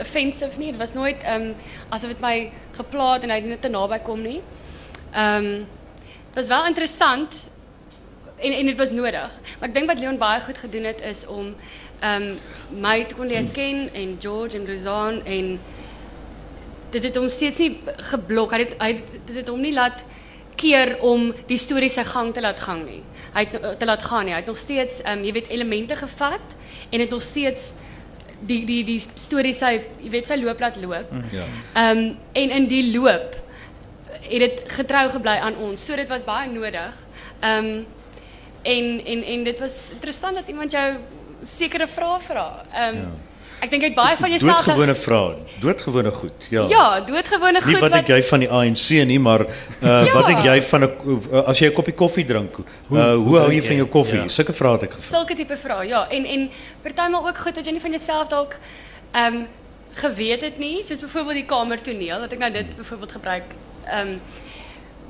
[0.00, 0.70] offensive nie.
[0.70, 1.54] Dit was nooit ehm um,
[1.88, 4.42] asof my geplaat en hy net te naby kom nie.
[5.12, 5.64] Ehm
[6.34, 7.34] was wel interessant
[8.36, 9.32] en en was nodig.
[9.58, 11.54] Maar ek dink wat Leon baie goed gedoen het is om
[12.00, 12.38] ehm um,
[12.80, 15.60] my te kon leer ken en George en Rosanne en
[16.96, 17.72] dit het hom steeds nie
[18.10, 18.52] geblok.
[18.56, 20.04] Hy het hy het- dit het hom nie laat
[20.56, 23.02] keer om die storie sy gang te laat gaan nie.
[23.34, 24.32] Hy het te laat gaan nie.
[24.32, 26.56] Hy het nog steeds ehm um, jy weet elemente gevat
[26.90, 27.72] en het nog steeds
[28.40, 31.12] die die die storie sy jy weet sy loop laat loop.
[31.32, 31.44] Ja.
[31.74, 33.36] Ehm um, en in die loop
[34.30, 35.84] het dit getrou gebly aan ons.
[35.84, 36.94] So dit was baie nodig.
[37.40, 37.86] Ehm um,
[38.62, 40.96] en en en dit was interessant dat iemand jou
[41.42, 42.64] sekere vrae vra.
[42.72, 43.08] Ehm um, Ja.
[43.60, 46.46] Ek dink het baie van jouself Doodgewone vrae, doodgewone goed.
[46.50, 46.66] Ja.
[46.68, 49.50] Ja, doodgewone goed Nie wat ek jy van die ANC nie, maar uh
[50.06, 50.12] Ja.
[50.14, 50.90] wat ek jy van 'n
[51.32, 53.88] uh, as jy 'n koppie koffie drink, uh, hoe, hoe, hoe hou jy van jou
[53.88, 54.20] koffie?
[54.22, 54.28] Ja.
[54.28, 55.16] Sulke vrae het ek gevra.
[55.16, 55.86] sulke tipe vrae.
[55.88, 56.50] Ja, en en
[56.82, 58.56] partymal ook goed dat jy nie van jouself dalk
[59.12, 59.46] ehm um,
[59.96, 63.44] geweet het nie, soos byvoorbeeld die kamertoneel, dat ek nou dit byvoorbeeld gebruik
[63.84, 64.20] ehm um,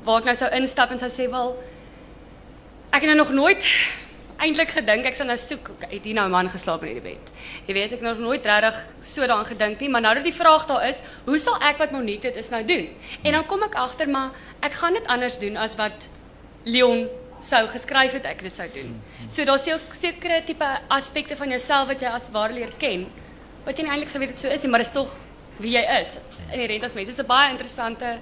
[0.03, 1.57] waar ek nou sou instap en sou sê wel
[2.95, 3.63] ek het nou nog nooit
[4.39, 7.31] eintlik gedink ek sal nou soek het hier nou 'n man geslaap in hierdie bed.
[7.67, 10.33] Jy weet ek het nog nooit regtig so daaraan gedink nie, maar nou dat die
[10.33, 12.87] vraag daar is, hoe sal ek wat Monique dit is nou doen?
[13.23, 16.07] En dan kom ek agter maar ek gaan dit anders doen as wat
[16.65, 17.07] Leon
[17.39, 19.01] sou geskryf het ek dit sou doen.
[19.27, 23.05] So daar's sek- sekere tipe aspekte van jouself wat jy as ware leer ken
[23.65, 25.07] wat jy eintlik geweet het so is maar dit is tog
[25.59, 26.17] wie jy is.
[26.53, 27.07] Inherent as mens.
[27.07, 28.17] Dit is 'n baie interessante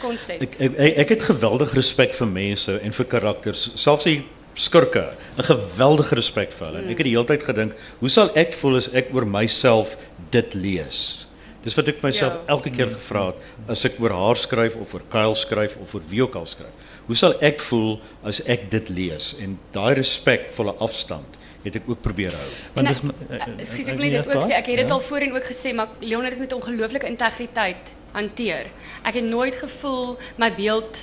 [0.00, 0.42] konsep.
[0.42, 4.24] Ek ek ek, ek het geweldig respek vir mense en vir karakters, selfs die
[4.54, 6.78] skurke, 'n geweldige respek vir hulle.
[6.78, 9.96] En ek het die hele tyd gedink, hoe sal ek voel as ek oor myself
[10.30, 11.26] dit lees?
[11.64, 12.40] Dis wat ek myself Ja.
[12.48, 13.36] elke keer gevra het
[13.68, 16.72] as ek oor haar skryf of oor Kyle skryf of oor wie ook al skryf.
[17.06, 19.34] Hoe sal ek voel as ek dit lees?
[19.40, 21.24] En daai respekvolle afstand
[21.64, 22.48] het ek ook probeer hou.
[22.74, 24.50] Want En dis ek- eh, ek- eh, Ekskuus eh, ek wil net dit ook sê.
[24.50, 24.92] Ek het dit Ja.
[24.94, 28.66] al voorheen ook gesê, maar Leon het met ongelooflike integriteit hanteer.
[29.04, 31.00] Ek het nooit gevoel my beeld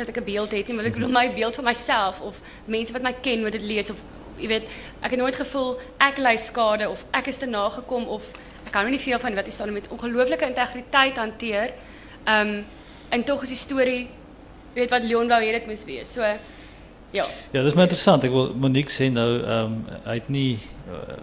[0.00, 2.92] dat ek 'n beeld het nie, maar ek bedoel my beeld van myself of mense
[2.92, 4.00] wat my ken wat dit lees of
[4.40, 4.68] jy weet,
[5.00, 8.24] ek het nooit gevoel ek ly skade of ek is te nagekom of
[8.64, 11.72] ek kan nie veel van wat hier staan met ongelooflike integriteit hanteer.
[12.26, 12.64] Um
[13.10, 14.08] en tog is die storie
[14.74, 16.12] weet wat Leon wou hê dit moes wees.
[16.12, 16.22] So
[17.10, 17.26] ja.
[17.50, 18.24] Ja, dis maar interessant.
[18.24, 20.58] Ek wil Monique sê nou ehm um, hy het nie
[20.90, 21.16] uh,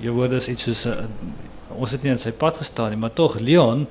[0.00, 1.04] jou woorde is iets soos uh,
[1.76, 3.86] ons het nie in sy pad gestaan maar tog Leon,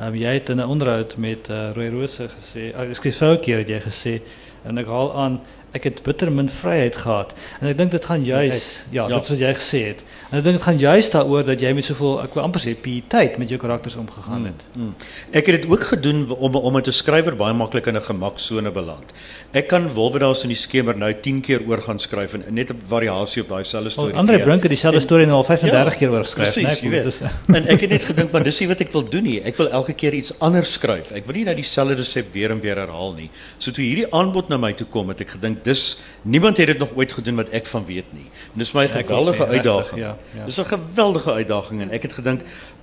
[0.00, 3.58] um, jy het in 'n onderhoud met uh, Roy Rose gesê, uh, ekskuus vrou keer
[3.58, 4.20] het jy gesê
[4.64, 5.40] en ek haal aan
[5.72, 7.34] ek het bitter min vryheid gehad.
[7.60, 9.18] En ek dink dit gaan juis ja, Ja.
[9.18, 10.02] dit wat jy gesê het.
[10.30, 12.74] En ek dink dit gaan juis daaroor dat jy met soveel ek wil amper sê
[12.74, 14.60] pietyd met jou karakters omgegaan het.
[14.74, 14.94] Hmm.
[15.32, 18.70] Ek het dit ook gedoen om om met 'n skrywer baie maklik in 'n gemaksone
[18.72, 19.12] beland.
[19.52, 22.80] Ek kan Wolwedaas in die skemer nou 10 keer oor gaan skryf en net 'n
[22.88, 24.14] variasie op daai selfde Oh, storie.
[24.16, 24.44] Andre gee.
[24.44, 26.80] Brink het dieselfde storie nou al 35 Ja, keer oor geskryf, né?
[26.82, 27.22] jy weet.
[27.56, 29.42] En ek het net gedink maar dis nie wat ek wil doen nie.
[29.42, 31.10] Ek wil elke keer iets anders skryf.
[31.12, 33.30] Ek wil nie nou dieselfde resep weer en weer herhaal nie.
[33.58, 36.78] So toe hierdie aanbod na my toe kom, het ek gedink dis niemand het dit
[36.78, 38.26] nog ooit gedoen wat ek van weet nie.
[38.52, 40.00] En dis my ek ook geweldige uitdaging.
[40.00, 40.44] ja, ja.
[40.44, 42.40] Dis 'n geweldige uitdaging en ek het gedink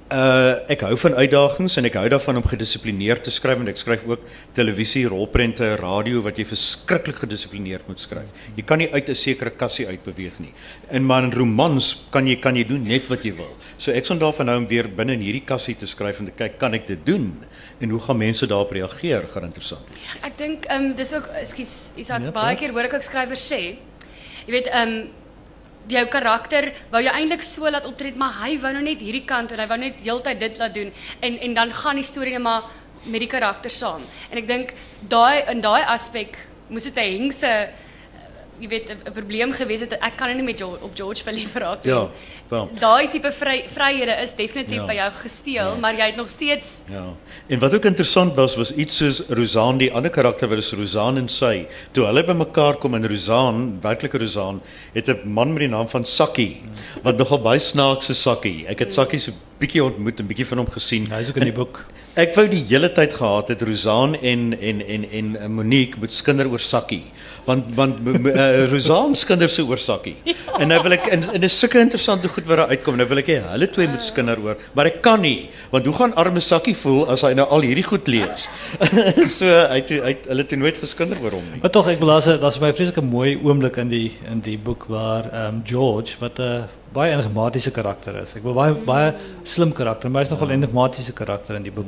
[0.07, 3.79] uh ek hou van uitdagings en ek hou daarvan om gedissiplineerd te skryf en ek
[3.79, 4.21] skryf ook
[4.55, 8.31] televisie, rolprente, radio wat jy verskriklik gedissiplineerd moet skryf.
[8.55, 10.53] Jy kan nie uit 'n sekere kassie uitbeweeg nie.
[10.91, 13.51] In maar in romans kan jy kan jy doen net wat jy wil.
[13.77, 16.31] So ek sal daarvan hou om weer binne in hierdie kassie te skryf en te
[16.31, 17.43] kyk kan ek dit doen
[17.79, 19.27] en hoe gaan mense daarop reageer?
[19.33, 19.99] Gaan interessant.
[20.21, 23.45] Ek dink ehm um, dis ook ekskuus Isak Ja, baie keer hoor ek ook skrywers
[23.51, 23.61] sê
[24.47, 25.07] jy weet ehm um,
[25.87, 29.53] jou karakter wou jy eintlik so laat optree maar hy wou nou net hierdie kant
[29.55, 32.43] en hy wou net heeltyd dit laat doen en en dan gaan die storie net
[32.43, 32.67] maar
[33.05, 34.03] met die karakter saam.
[34.31, 34.73] En ek dink
[35.07, 36.37] daai in daai aspek
[36.69, 37.69] moes dit 'n hengse
[38.60, 39.93] jy weet 'n probleem gewees het.
[40.02, 41.91] Ek kan nie met jou op George verlief raak nie.
[41.93, 42.10] Ja,
[42.50, 42.70] wel.
[42.80, 44.86] Daai tipe vry, vryhede is definitief Ja.
[44.86, 47.06] by jou gesteel, maar jy het nog steeds Ja.
[47.48, 51.17] En wat ook interessant was was iets soos Rosaan, die ander karakter wat is Rosaan
[51.17, 51.65] en sy.
[51.91, 54.62] Toe hulle bymekaar kom in Rosaan, werklike Rosaan,
[54.93, 56.62] het 'n man met die naam van Sakkie,
[57.04, 58.65] wat nogal baie snaakse Sakkie.
[58.67, 61.08] Ek het Sakkie so bietjie ontmoet en bietjie van hom gesien.
[61.12, 61.86] Hy is ook in die boek.
[62.15, 66.48] Ek wou die hele tyd gehad het Rosaan en en en en Monique moet skinder
[66.50, 67.04] oor Sakkie.
[67.47, 70.17] Want want uh, Rosaan skinder so oor Sakkie.
[70.60, 72.97] En nou wil ek en, en sulke interessante goed wat daar uitkom.
[72.99, 75.93] Nou wil ek hê hulle twee moet skinder oor, maar ek kan nie, want hoe
[75.95, 78.47] gaan arme Sakkie voel as hy nou al hierdie goed lees?
[79.38, 81.62] so hy het, hy het hulle toe nooit geskinder oor hom nie.
[81.63, 82.10] Maar tog ek 'n
[82.41, 86.19] daar's 'n baie vreeslike mooi oomblik in die in die boek waar ehm um, George
[86.19, 88.36] wat 'n baie enigmatiese karakter is.
[88.36, 91.88] Ek wil baie baie slim karakter, maar hy's nogal enigmatiese karakter in die boek.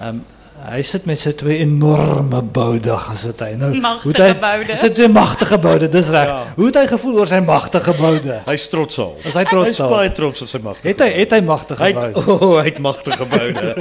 [0.00, 0.24] Ehm um,
[0.68, 3.48] hy sit met sy twee enorme boude gesit hy.
[3.58, 4.76] Nou Magtige hoe het hy boude.
[4.82, 6.28] Sy twee magtige boude, dis reg.
[6.28, 6.40] Ja.
[6.56, 8.36] Hoe het hy gevoel oor sy magtige boude?
[8.46, 9.14] Hy's trots al.
[9.24, 9.96] Is hy trots Hy's daarop?
[9.96, 10.88] baie trots op sy magte.
[10.90, 12.24] Het hy het hy magtige Hy het, boude?
[12.46, 13.74] oh, hy het magtige boude.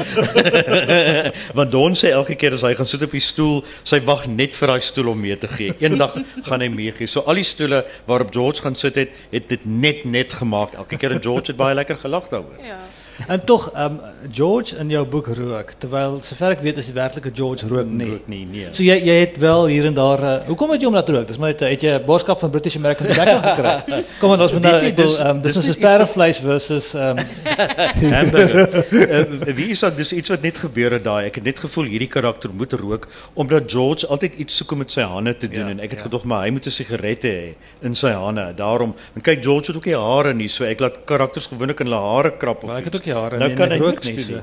[1.58, 4.56] Want Don sê elke keer as hy gaan sit op die stoel, sy wag net
[4.58, 5.76] vir daai stoel om mee te gee.
[5.84, 6.15] Eendag
[6.48, 7.10] gaan hy meegee.
[7.10, 10.78] So al die stoele waarop George gaan sit het, het dit net net gemaak.
[10.80, 12.58] Elke keer en George het baie lekker gelag daaroor.
[12.65, 12.80] ja.
[13.27, 13.99] En tog, ehm um,
[14.32, 18.10] George in jou boek rook, terwyl sover ek weet is die werklike George rook nie.
[18.10, 18.67] Rook nie, nee.
[18.71, 21.27] So jy jy het wel hier en daar uh, hoekom het jy om laat rook?
[21.27, 24.03] Dis maar het, het jy 'n boodskap van British American Tobacco gekry.
[24.19, 25.67] Kom aan, ons moet nou Weet jy, ek wil dis- ehm um, dis dis is
[25.67, 27.25] net soos perdevleis versus ehm um,
[28.13, 28.86] hamburger.
[28.91, 29.95] uh, wie is dit?
[29.97, 31.25] Dis iets wat net gebeur het daai.
[31.29, 34.91] Ek het net gevoel hierdie karakter moet rook omdat George altyd iets soek om met
[34.91, 36.05] sy hande te doen Ja, en ek het ja.
[36.08, 38.53] gedog maar hy moet 'n sigaret hê in sy hande.
[38.55, 41.88] Daarom, en kyk George het ook nie hare nie, so ek laat karakters gewoonlik in
[41.88, 43.01] hulle hare krap of maar ek het iets.
[43.01, 44.39] ook jare Nou kan en ek hy rook nie so.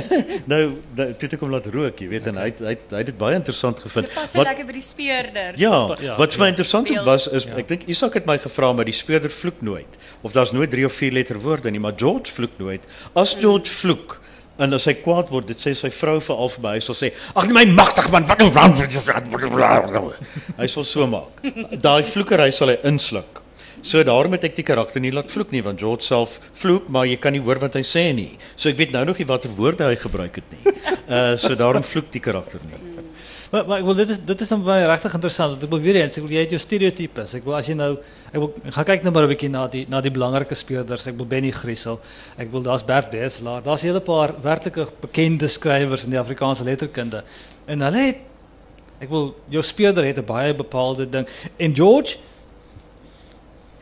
[0.52, 0.60] nou,
[0.98, 3.18] nou toe ek hom laat rook, jy weet, en hy hy het- hy het dit
[3.20, 4.08] baie interessant gevind.
[4.10, 5.60] Dit pas so lekker by die speurder.
[5.60, 6.54] Ja, Ja, wat vir my ja.
[6.56, 7.06] interessant Beeld.
[7.06, 7.56] was is Ja.
[7.60, 10.84] ek dink Isak het my gevra maar die speurder vloek nooit of daar's nooit 3
[10.86, 12.80] of 4 letter woorde nie, maar George vloek nooit.
[13.14, 14.20] As George vloek
[14.58, 17.10] en as hy kwaad word, dit sê sy vrou veral vir my, hy sal sê:
[17.34, 18.38] "Ag nee my magtig man, wat
[20.58, 21.42] Hy sal so maak.
[21.82, 23.40] Daai vloekery sal hy insluk.
[23.84, 27.04] So daarom het ek die karakter nie laat vloek nie want George self vloek, maar
[27.04, 28.30] jy kan nie hoor wat hy sê nie.
[28.56, 30.72] So ek weet nou nog nie watter woorde hy gebruik het nie.
[31.04, 32.80] Uh so daarom vloek die karakter nie.
[33.52, 36.00] Maar maar ek wil dit is dit is dan baie regtig interessant ek wil weer
[36.00, 37.36] eens ek wil jy het jou stereotypes.
[37.36, 37.90] Ek wil as jy nou
[38.32, 41.06] ek wil ek gaan kyk nou maar 'n bietjie na die na die belangrike speurders.
[41.06, 42.00] Ek wil Benny Griesel.
[42.40, 43.62] Ek wil daar's Bert Beselaar.
[43.62, 47.22] Daar's 'n hele paar werklike bekende skrywers in die Afrikaanse letterkunde.
[47.66, 48.16] En hulle het
[49.00, 52.16] ek wil jou speurder het 'n baie bepaalde ding en George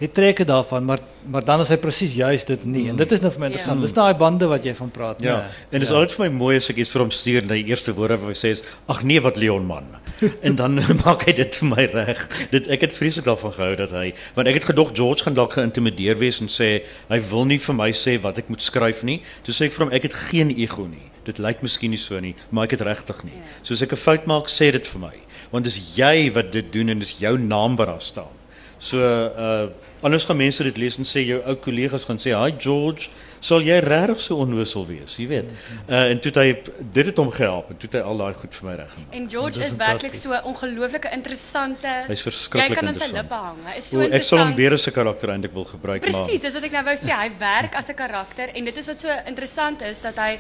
[0.03, 3.21] het trekke daarvan maar maar dan is hy presies juist dit nie en dit is
[3.23, 3.79] nou vir my interessant.
[3.79, 3.87] Ja.
[3.87, 5.45] Dis daai bande wat jy van praat, Ja, nee.
[5.71, 6.01] en dit is Ja.
[6.01, 8.33] altyd vir my mooi as ek iets vir hom stuur en die eerste woorde wat
[8.35, 9.87] hy sê is ag nee wat Leon man.
[10.47, 12.29] en dan maak hy dit vir my reg.
[12.51, 15.53] Dit ek het vreeslik daarvan gehou dat hy want ek het gedog George gaan dalk
[15.55, 19.23] geïntimideer wees en sê hy wil nie vir my sê wat ek moet skryf nie.
[19.45, 21.07] Toe sê ek vir hom ek het geen ego nie.
[21.25, 23.39] Dit lyk miskien nie so nie, maar ek het regtig nie.
[23.63, 25.15] So as ek 'n fout maak, sê dit vir my.
[25.53, 28.35] Want dis jy wat dit doen en dis jou naam wat daar staan.
[28.81, 29.69] So uh
[30.03, 33.09] anders gaan mense dit lees en sê jou ou kollegas gaan sê, "Hi George,
[33.41, 35.45] sal jy regtig so onwissel wees?" Jy weet.
[35.89, 36.63] Uh en toe het hy
[36.93, 39.13] dit het hom gehelp en toe het hy al daai goed vir my reggemaak.
[39.13, 41.89] En George is is werklik so ongelooflike interessante.
[42.09, 43.13] Hy's Jy verskriklik kan aan sy interessant.
[43.31, 43.59] lippe hang.
[43.67, 44.41] Hy is so O, ek sal interessant.
[44.49, 47.11] hom weer as 'n karakter eintlik wil gebruik, Presies, dis wat ek nou wou sê.
[47.11, 50.39] Hy werk as 'n karakter en dit is wat so interessant is dat hy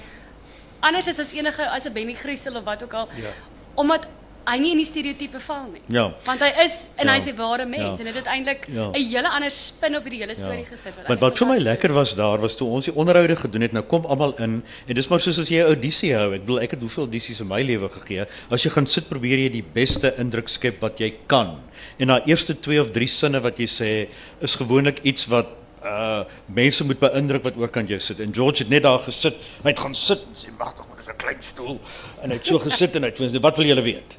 [0.80, 3.08] anders is as enige as 'n Benny Griesel of wat ook al.
[3.16, 3.30] Ja.
[3.74, 4.06] Omdat
[4.46, 5.80] hy nie in die stereotype val nie.
[5.86, 6.12] ja.
[6.24, 7.12] Want hy is en Ja.
[7.14, 8.06] hy's 'n ware mens Ja.
[8.06, 8.90] en dit het eintlik 'n Ja.
[8.92, 10.76] hele ander spin op hierdie hele storie Ja.
[10.76, 13.72] gesit Maar wat vir my lekker was daar was toe ons die onderhoude gedoen het,
[13.72, 16.34] nou kom almal in en dis maar soos as jy 'n audisie hou.
[16.34, 18.26] Ek bedoel ek het hoeveel audisies in my lewe gegee.
[18.50, 21.58] As jy gaan sit probeer jy die beste indruk skep wat jy kan.
[21.98, 24.08] En daai eerste 2 of 3 sinne wat jy sê
[24.40, 25.46] is gewoonlik iets wat
[25.84, 28.20] uh mense moet beïndruk wat oorkant jou sit.
[28.20, 29.34] En George het net daar gesit.
[29.64, 31.80] Hy het gaan sit en sê magtig, maar dis 'n klein stoel.
[32.22, 34.16] En hy het so gesit en hy het wat wil julle weet?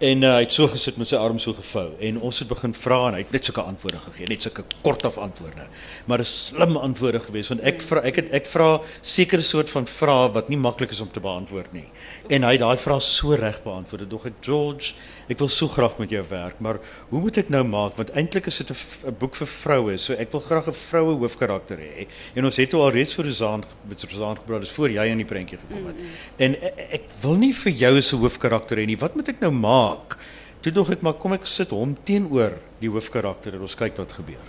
[0.00, 2.72] En uh, hy het so gesit met sy arm so gevou en ons het begin
[2.72, 5.66] vra en hy het net sulke antwoorde gegee, net sulke kort af antwoorde.
[6.08, 8.70] Maar dis slim antwoorde gewees want ek vra ek het ek vra
[9.04, 11.84] sekere soort van vrae wat nie maklik is om te beantwoord nie.
[12.30, 14.04] En hy het daai vrae so reg beantwoord.
[14.10, 14.92] Dog ek George,
[15.32, 16.78] ek wil so graag met jou werk, maar
[17.10, 20.30] hoe moet ek nou maak want eintlik is dit 'n boek vir vroue, so ek
[20.30, 22.06] wil graag 'n vroue hoofkarakter hê.
[22.36, 25.26] En ons het al reeds vir Rosaan met Rosaan gepraat, dis voor jy in die
[25.26, 25.96] prentjie gekom het.
[26.38, 28.96] En ek, ek wil nie vir jou as 'n hoofkarakter hê nie.
[28.96, 30.16] Wat moet ek nou maak?
[30.60, 34.12] Toe dog ek maar kom ek sit hom teenoor die hoofkarakter en ons kyk wat
[34.12, 34.44] gebeur.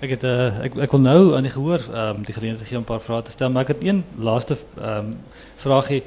[0.00, 2.78] Ek het uh, ek ek wil nou aan die gehoor ehm um, die geleentheid gee
[2.78, 5.18] om 'n paar vrae te stel, maar ek het een laaste ehm um,
[5.56, 6.02] vraagie.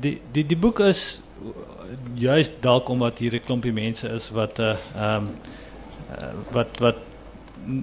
[0.00, 1.22] Die die die boek is
[2.14, 5.26] juist dalk omdat hier 'n klompie mense is wat uh ehm
[6.12, 6.96] uh, wat wat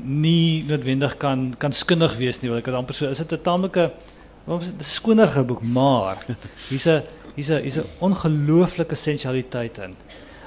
[0.03, 3.41] nie noodwendig kan kan skinnig wees nie, want ek het amper so is dit 'n
[3.41, 3.91] taamlike
[4.45, 6.25] wat is 'n skoner boek, maar
[6.69, 7.03] hier's 'n
[7.35, 9.95] hier's 'n hier's 'n ongelooflike sensualiteit in.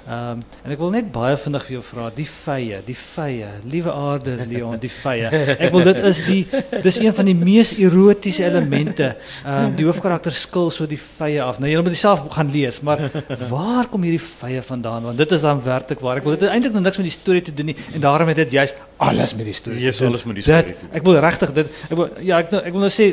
[0.03, 3.51] Ehm um, en ek wil net baie vinnig vir jou vra, die vye, die vye,
[3.71, 5.29] liewe aarde Leon, die vye.
[5.55, 6.41] Ek wil dit is die
[6.83, 9.13] dis een van die mees erotiese elemente.
[9.45, 11.61] Ehm um, die hoofkarakter skil so die vye af.
[11.63, 13.05] Nou jy moet dit self gaan lees, maar
[13.53, 15.07] waar kom hierdie vye vandaan?
[15.13, 16.19] Want dit is dan werklik waar.
[16.19, 18.43] Ek wil dit eintlik nog niks met die storie te doen nie en daarom het
[18.43, 19.79] dit juist alles met die storie.
[19.93, 20.09] Te doen.
[20.09, 20.91] alles met die storie Dit- doen.
[20.99, 23.13] Ek wil regtig dit ek wil ja, ek ek wil nou sê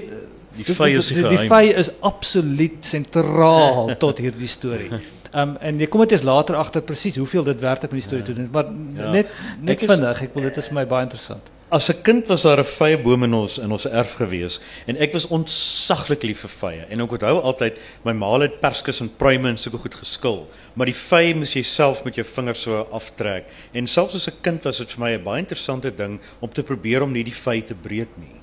[0.57, 4.89] Die dit- vye is die die, die vye is absoluut sentraal tot hierdie storie.
[5.33, 8.25] Um, en jy kom dit eers later agter presies hoeveel dit werklik met die storie
[8.25, 8.65] te doen maar
[8.97, 9.11] Ja.
[9.11, 9.27] net
[9.61, 11.51] net Ek vinnig, ek wil dit is vir my baie interessant.
[11.71, 14.97] As 'n kind was daar 'n vye boom in ons in ons erf gewees en
[14.97, 19.09] ek was ontsaglik lief vir vye en ek onthou altyd my ma het perskes en
[19.17, 22.87] pruime en sulke goed geskil maar die vye moes jy self met jou vingers so
[22.91, 26.49] aftrek en selfs as 'n kind was dit vir my 'n baie interessante ding om
[26.49, 28.38] te probeer om nie die vye te breek nie.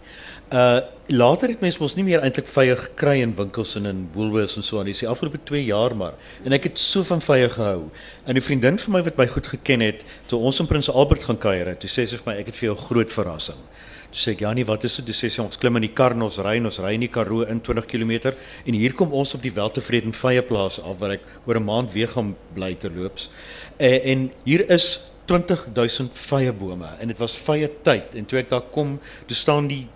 [0.53, 4.57] Uh later het mense mos nie meer eintlik vye gekry in winkels en in Woolworths
[4.59, 4.89] en so aan.
[4.91, 6.15] Dis die afgelope 2 jaar maar.
[6.43, 7.91] En ek het so van vye gehou.
[8.27, 11.25] En 'n vriendin van my wat my goed geken het, toe ons in Prins Albert
[11.25, 13.59] gaan kuier, toe sê sy vir my ek het vir jou groot verrassing.
[14.11, 15.05] Toe sê ek ja nee, wat is dit?
[15.05, 17.01] Toe sê sy ons klim in die kar en ons ry en ons ry in
[17.01, 18.35] die Karoo in 20 km
[18.67, 21.93] en hier kom ons op die Weltevreden vye plaas af waar ek oor 'n maand
[21.93, 23.31] weer gaan bly terloops.
[23.79, 26.89] En, en hier is 20000 vye bome.
[27.01, 28.15] En dit was vye tyd.
[28.15, 29.87] En toe ek daar kom, toe staan die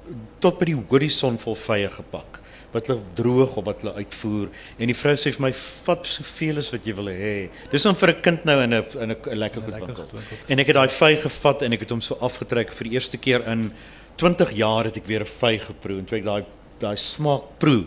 [0.42, 4.50] tot by die horison vol vye gepak wat hulle droog of wat hulle uitvoer.
[4.78, 7.48] En die vrou sê vir my vat soveel as wat jy wil hê.
[7.72, 10.08] Dis dan vir 'n kind nou in 'n in 'n lekker goedwinkel.
[10.48, 12.70] En ek het daai vy gevat en ek het hom so afgetrek.
[12.72, 13.72] Vir die eerste keer in
[14.16, 15.98] 20 jaar het ek weer 'n vy geproe.
[15.98, 16.44] En toe ek daai
[16.78, 17.84] daai smaak proe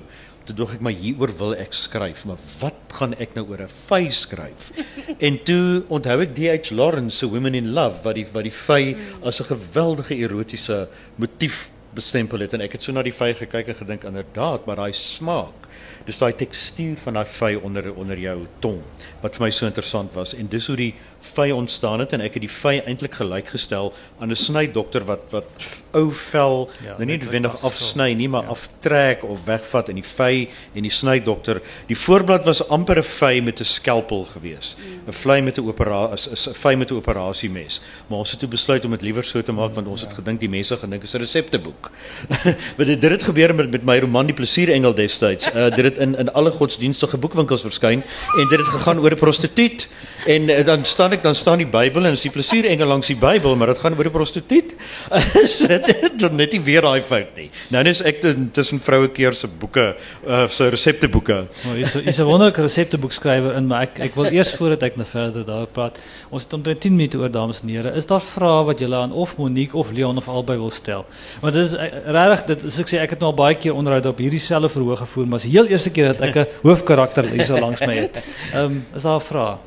[0.48, 3.76] toe dog ek maar hieroor wil ek skryf, maar wat gaan ek nou oor 'n
[3.90, 4.72] vy skryf?
[5.28, 6.72] en toe onthou ek D.H.
[6.72, 11.70] Lawrence se Women in Love wat die wat die vy as 'n geweldige erotiese motief
[11.94, 14.94] bestempel het en ek het so na die vy gekyk en gedink inderdaad, maar daai
[14.94, 15.70] smaak
[16.08, 18.82] dis daai tekstuur van daai vy onder onder jou tong
[19.22, 20.94] wat vir my so interessant was en dis hoe die
[21.36, 25.46] vy ontstaan het en ek het die vy eintlik gelykgestel aan 'n snydokter wat wat
[25.94, 28.50] ou vel Ja, nou nie noodwendig afsny nie maar Ja.
[28.50, 31.62] aftrek of wegvat in die vy en die snydokter.
[31.88, 34.76] Die voorblad was amper 'n vy met 'n skalpel gewees.
[35.08, 37.82] 'n vlei met 'n operasie is 'n vy met 'n operasiemes.
[38.08, 40.40] Maar ons het toe besluit om dit liewer so te maak want ons het gedink
[40.40, 41.92] die mense gaan dink is 'n resepteboek.
[42.78, 45.48] Want dit dit het gebeur met met my roman die plesierengel destyds?
[45.48, 48.04] Uh, dit het in in alle godsdienstige boekwinkels verskyn
[48.40, 49.88] en dit het gegaan oor 'n prostituut
[50.26, 53.16] en uh, dan staan ek dan staan die Bybel en is die plesierengel langs die
[53.20, 54.76] Bybel maar dit gaan oor 'n prostituut
[55.58, 59.10] so dit het net nie weer daai fout nie nou is ek tussen- tussen vroue
[59.10, 59.96] keer se boeke
[60.28, 64.54] uh, se resepteboeke Maar is is 'n wonderlike resepteboekskrywer in, maar ek ek wil eers
[64.56, 66.00] voordat ek nou verder daaroor praat.
[66.30, 67.92] Ons het omtrent 10 minute oor dames en here.
[67.96, 71.06] Is daar vrae wat julle aan of Monique of Leon of albei wil stel?
[71.42, 73.74] Want dit is eh, regtig dit is ek sê ek het nou al baie keer
[73.74, 77.26] onderhoud op hierdie selfe verhoog gevoer, maar is heel eerste keer dat ek 'n hoofkarakter
[77.30, 78.24] hier so langs my het.
[78.54, 79.58] Ehm um, is daar 'n vraag?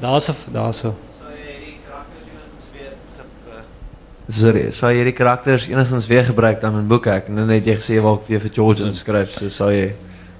[0.00, 0.94] Daar's 'n daar's 'n
[4.28, 7.08] Sorry, sou jy die karakters enigstens weer gebruik dan in boeke?
[7.10, 9.94] Ek nou net jy gesê jy wil weer vir George inskryf, so sou jy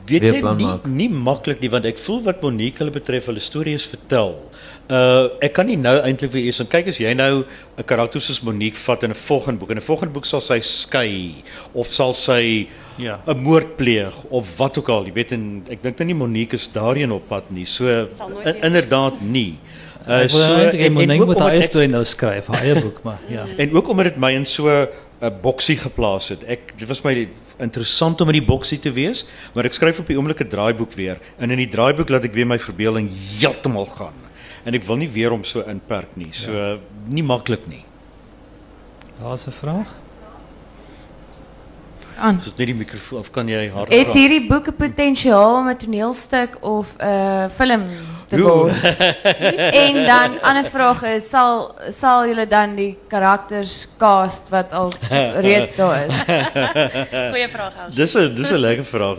[0.08, 0.86] Weet Weer jy nie maak.
[0.86, 4.36] nie maklik nie want ek voel wat Monique hulle betref hulle stories vertel.
[4.88, 7.44] Uh ek kan nie nou eintlik weer eens en kyk as jy nou
[7.76, 10.60] 'n karakter soos Monique vat in 'n volgende boek en 'n volgende boek sal sy
[10.60, 12.68] skei of sal sy
[12.98, 13.20] Ja.
[13.26, 16.54] 'n moord pleeg of wat ook al, jy weet en ek dink nou nie Monique
[16.54, 17.64] is daarheen op pad nie.
[17.64, 19.58] So in, inderdaad nie.
[20.06, 23.02] Uh Ek wil so eintlik hê Monique moet haar storie nou skryf, haar eie boek,
[23.04, 23.44] maar ja.
[23.62, 24.88] En ook omdat dit my in so 'n
[25.42, 26.44] boksie geplaas het.
[26.44, 27.28] Ek dit was my
[27.60, 29.24] interessant om in die boksie te wees,
[29.54, 32.32] maar ek skryf op die oomblik 'n draaiboek weer en in die draaiboek laat ek
[32.34, 34.27] weer my verbeelding heeltemal gaan.
[34.64, 36.32] En ek wil nie weer hom so inperk nie.
[36.32, 36.76] So ja.
[37.06, 37.84] nie maklik nie.
[39.20, 39.86] Daar's 'n vraag.
[42.18, 42.38] Aan.
[42.38, 45.68] Is dit net die mikrofoon of kan jy haar Het hierdie boek 'n potensiaal om
[45.70, 47.84] 'n toneelstuk of 'n film
[48.28, 48.74] te word?
[49.86, 54.92] en dan ander vraag is sal sal julle dan die karakters cast wat al
[55.40, 56.14] reeds daar is?
[57.32, 57.94] Goeie vraag Els.
[57.94, 59.18] Dis 'n dis 'n lekker vraag.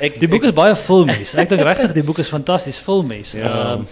[0.00, 1.34] Ek Die boek is baie filmies.
[1.34, 3.32] Ek dink regtig die boek is fantasties filmies.
[3.32, 3.74] Ja.
[3.74, 3.86] Ehm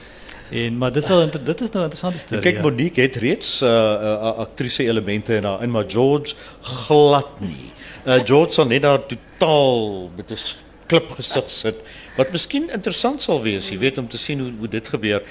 [0.51, 2.43] en maar dit sal inter- dit is nou 'n interessante storie.
[2.43, 2.63] Kyk ja.
[2.63, 7.73] Monique het reeds uh, uh aktrise elemente in haar in maar George glad nie.
[8.07, 10.37] Uh George sal net daar totaal met 'n
[10.87, 11.77] klip gesig sit
[12.17, 15.23] wat miskien interessant sal wees, jy weet om te sien hoe hoe dit gebeur.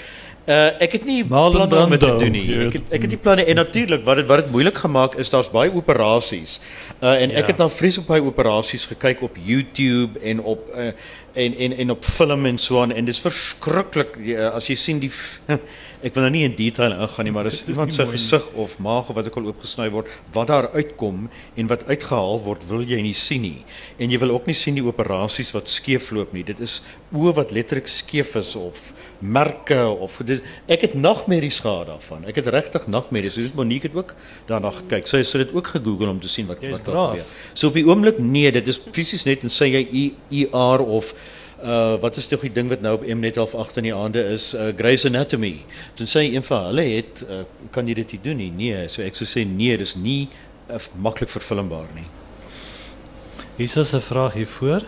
[0.45, 2.45] Uh ek het nie planne om dit te doen nie.
[2.47, 5.15] jy Ek het ek het nie planne en natuurlik wat dit wat dit moeilik gemaak
[5.15, 6.59] is, daar's baie operasies.
[7.01, 7.37] Uh en Ja.
[7.37, 10.91] ek het nou vreeslik baie operasies gekyk op YouTube en op uh,
[11.33, 14.75] en en en op film en so aan en dit is verskriklik uh, as jy
[14.75, 15.11] sien die
[16.03, 19.09] ek wil nou nie in detail ingaan nie, maar as iemand se gesig of maag
[19.09, 22.99] of wat ook al oopgesny word, wat daar uitkom en wat uitgehaal word, wil jy
[23.05, 23.63] nie sien nie.
[23.97, 26.43] En jy wil ook nie sien die operasies wat skeefloop nie.
[26.47, 26.81] Dit is
[27.15, 28.89] oë wat letterlik skeef is of
[29.23, 32.25] merke of dit ek het nagmerries gehad daarvan.
[32.27, 33.37] Ek het regtig nagmerries.
[33.39, 34.15] Dis Monique het ook
[34.49, 35.07] daarna gekyk.
[35.07, 37.31] Sy sy het dit ook gegoogel om te sien wat wat daar gebeur.
[37.53, 40.11] So op die oomblik nee, dit is fisies net en sê jy
[40.43, 41.13] ER of
[41.63, 44.23] uh wat is tog die ding wat nou op Mnet half 8 in die aande
[44.33, 45.63] is uh, Grey's Anatomy.
[45.95, 48.49] Dan sê een van hulle het uh, kan jy dit nie doen nie.
[48.57, 50.27] Nee, so ek sou sê nee, dis nie
[50.69, 52.09] uh, maklik verfilmbaar nie.
[53.55, 54.83] Hier is 'n vraag hiervoor.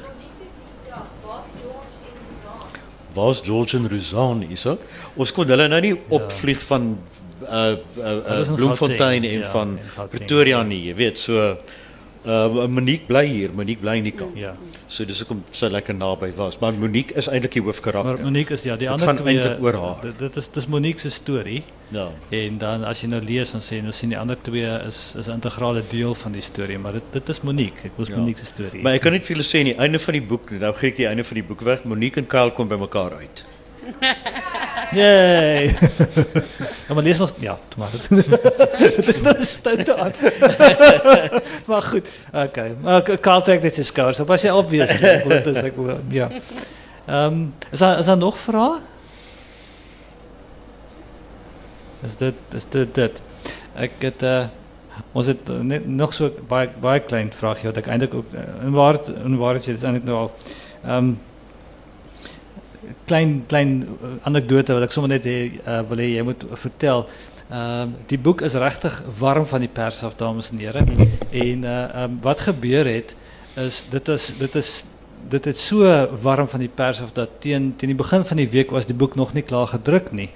[3.15, 4.77] Waar's George en Rosanne hierso?
[5.15, 6.97] Ons kon hulle nou nie opvlieg van
[7.43, 9.79] uh, uh, uh Bloemfontein en ja, van.
[10.09, 11.57] Pretoria nie, jy weet, so
[12.25, 14.35] Uh Monique bly hier, Monique bly in die kamp.
[14.35, 14.55] Ja.
[14.87, 16.57] So dis hoekom sy lekker naby was.
[16.59, 18.23] Maar Monique is eintlik die Maar hoofkarakter.
[18.25, 20.01] Monique is ja, die Dit ander twee eintlik oor haar.
[20.01, 21.63] Dit, dit is dis Monique se storie.
[21.93, 22.07] Ja.
[22.33, 25.15] En dan as jy nou lees dan sê jy nou sien die ander twee is
[25.19, 27.85] is 'n integrale deel van die storie, maar dit dit is Monique.
[27.85, 28.17] Ek was Ja.
[28.17, 28.81] Monique se storie.
[28.81, 30.89] Maar ek kan net vir julle sê aan die einde van die boek, nou gee
[30.89, 31.83] ek die einde van die boek weg.
[31.83, 33.43] Monique en Kyle kom by mekaar uit.
[34.99, 35.65] Yay.
[36.87, 38.09] ja, maar lees nog ja, toe maar dit.
[38.95, 40.11] Dit is nou stout aan.
[41.69, 42.07] maar goed.
[42.33, 42.75] Okay.
[42.81, 44.29] Maar K- Karl trek dit sy skouers op.
[44.35, 44.93] As jy obvious.
[44.99, 46.29] Is ek wel- ja.
[47.09, 48.79] Um, is daar is daar nog vrae?
[52.05, 53.21] Is dit is dit dit.
[53.75, 54.45] Ek het uh
[55.11, 58.71] ons het net nog so baie baie klein vraagie wat ek eintlik ook uh, in
[58.71, 60.29] waar in waar is dit eintlik nou al
[60.83, 61.09] ehm um,
[63.05, 67.07] klein klein uh, anekdote wat ek sommer net hê uh, wil hê jy moet vertel.
[67.49, 70.81] Ehm die boek is regtig warm van die pers af dames en here.
[71.29, 73.15] En uh um, wat gebeur het
[73.55, 74.85] is dit is dit is
[75.29, 75.89] dit het so
[76.21, 78.95] warm van die pers af dat teen teen die begin van die week was die
[78.95, 80.29] boek nog nie klaar gedruk nie.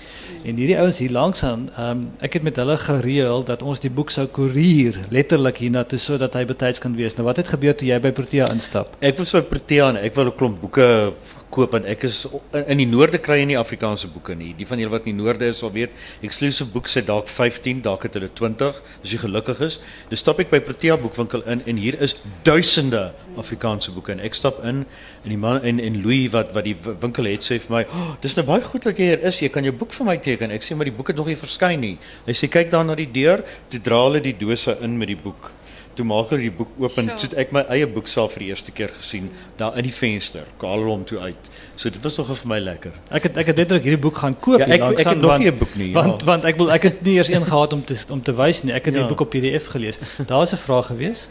[0.43, 3.91] En hierdie ouens hier langs aan ehm ek het met hulle gereël dat ons die
[3.91, 7.17] boek sou koerier letterlik hiernatoe sodat hy betyds kan wees.
[7.17, 8.95] Nou wat het gebeur toe jy by Protea instap?
[9.01, 11.13] Ek was by Protea en ek wil 'n klomp boeke
[11.53, 12.21] koop en ek is
[12.67, 14.51] in die noorde kry jy nie Afrikaanse boeke nie.
[14.57, 15.95] Die van julle wat in die noorde is sal weet,
[16.25, 19.79] exclusive boek sê dalk 15, dalk het hulle 20 as jy gelukkig is.
[20.11, 22.15] Dus stap ek by Protea boekwinkel in en hier is
[22.47, 26.67] duisende Afrikaanse boeke en ek stap in en die man en en Louis wat wat
[26.67, 29.41] die winkel het sê vir my, oh, "Dis nou baie goed dat jy hier is.
[29.41, 31.35] Jy kan jou boek vir my teken." Ek sê, "Maar die boek het nog nie
[31.35, 34.97] verskyn nie." Hy sê, "Kyk daar na die deur." Toe dra hulle die dose in
[34.97, 35.51] met die boek.
[35.99, 37.27] Toe maak hulle die boek oop en Sure.
[37.27, 39.25] toe ek my eie boek self vir die eerste keer gesien
[39.59, 40.45] daar in die venster.
[40.61, 41.49] Kaal hom toe uit.
[41.75, 42.91] So dit was nogal vir my lekker.
[43.11, 45.31] Ek het ek het letterlik hierdie boek gaan koop Ja, ek- langs ek het nog
[45.31, 45.93] want- nie 'n boek nie, ja.
[46.01, 48.63] Want want ek wil ek het nie eers een gehad om te om te wys
[48.63, 48.71] nie.
[48.73, 48.99] Ek het Ja.
[49.01, 49.99] die boek op PDF gelees.
[50.25, 51.29] Daar's 'n vraag gewees.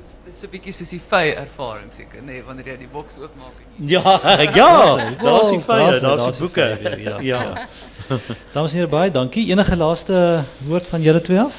[0.00, 3.18] Dis dis 'n bietjie soos die vy ervaring seker, nê, nee, wanneer jy die boks
[3.18, 3.52] oopmaak.
[3.78, 4.00] en Ja,
[4.54, 6.78] ja, daar's die vye, daar's- die boeke.
[7.02, 7.42] ja, Ja.
[7.42, 7.68] ja.
[8.52, 9.50] Dames en here baie dankie.
[9.50, 11.54] Enige laaste woord van julle twee af?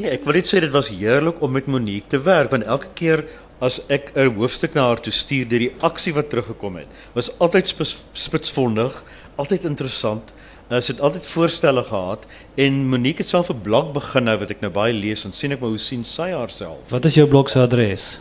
[0.00, 2.88] Nee, ek wil net sê dit was heerlik om met Monique te werk want elke
[2.96, 3.24] keer
[3.60, 7.28] as ek 'n hoofstuk na haar toe stuur deur die aksie wat teruggekom het, was
[7.38, 9.02] altyd spits, spitsvondig,
[9.36, 10.32] altyd interessant.
[10.70, 12.24] Uh, sy het altyd voorstelle gehad
[12.56, 15.52] en Monique het self 'n blog begin nou wat ek nou baie lees en sien
[15.52, 16.78] ek maar hoe sien sy haarself.
[16.88, 18.18] Wat is jou blog se adres?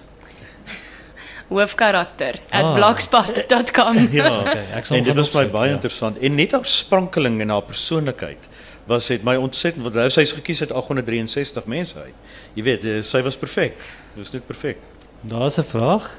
[1.49, 2.75] Hoofkarakter Ah.
[2.75, 3.97] @blogspot.com.
[4.11, 5.75] Ja, Okay, ek sal en dit was my baie ja.
[5.75, 8.49] interessant en net haar sprankeling en haar persoonlikheid
[8.89, 12.13] was het my ontsettend want nou sy's gekies uit 863 mense uit.
[12.57, 13.75] Jy weet, eh, sy was perfek.
[13.77, 14.77] Dit was net perfek.
[15.21, 16.09] Daar's 'n vraag.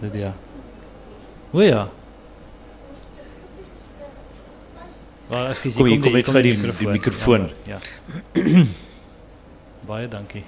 [0.00, 0.34] Dit ja.
[1.52, 1.88] O ja.
[5.30, 7.50] Maar as jy Kom hier, kom net gou die- die mikrofoon.
[7.64, 7.78] Ja.
[9.86, 10.44] baie dankie.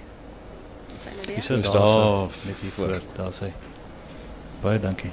[1.27, 3.01] Dis Dis daar daar met die voor.
[3.15, 3.53] daar sê.
[4.61, 5.11] Baie dankie.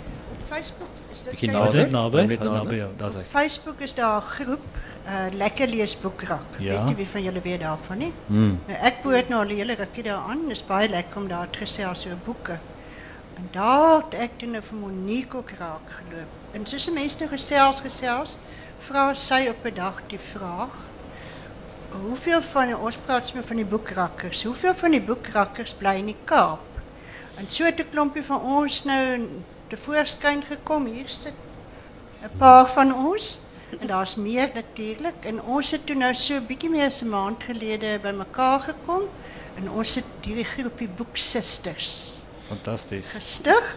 [0.49, 1.75] Facebook is dit Bietjie kyk- nader.
[1.81, 3.21] Net naby, naby jou, daar sê.
[3.29, 4.65] Facebook is daar 'n groep
[5.33, 6.57] lekker lees boekrak.
[6.59, 6.79] Ja.
[6.79, 8.11] Weet jy wie van julle weet daarvan nie?
[8.27, 8.59] Mm.
[8.67, 10.47] Nou, ek behoort nou al 'n hele rukkie daaraan.
[10.47, 12.59] Dis baie lekker om daar te gesels oor boeke.
[13.35, 16.31] En daar het ek toe nou vir Monique ook raak geloop.
[16.51, 18.37] En soos 'n mens nou gesels gesels,
[18.79, 20.75] vra sy op 'n dag die vraag:
[21.89, 24.43] Hoeveel van ons praat sommer van die boekrakkers.
[24.43, 26.59] Hoeveel van die boekrakkers bly in die Kaap?
[27.35, 29.27] En so het 'n klompie van ons nou
[29.67, 30.85] te voorskyn gekom.
[30.85, 31.33] Hier sit
[32.23, 33.41] 'n paar van ons.
[33.79, 35.25] En daar's meer natuurlik.
[35.25, 39.01] En ons het toe nou so 'n bietjie meer as 'n maand gelede bymekaar gekom
[39.55, 42.15] en ons het hierdie groepie boeksusters
[42.47, 43.09] Fantasties.
[43.09, 43.75] gestig.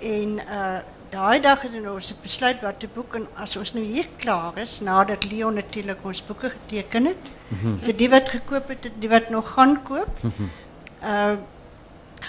[0.00, 0.78] En uh
[1.14, 4.56] daai dag het ons het besluit wat te boek en as ons nou hier klaar
[4.58, 7.28] is nadat Leon natuurlik ons boeke geteken het
[7.84, 10.24] vir die wat gekoop het en die wat nog gaan koop.
[11.02, 11.36] Uh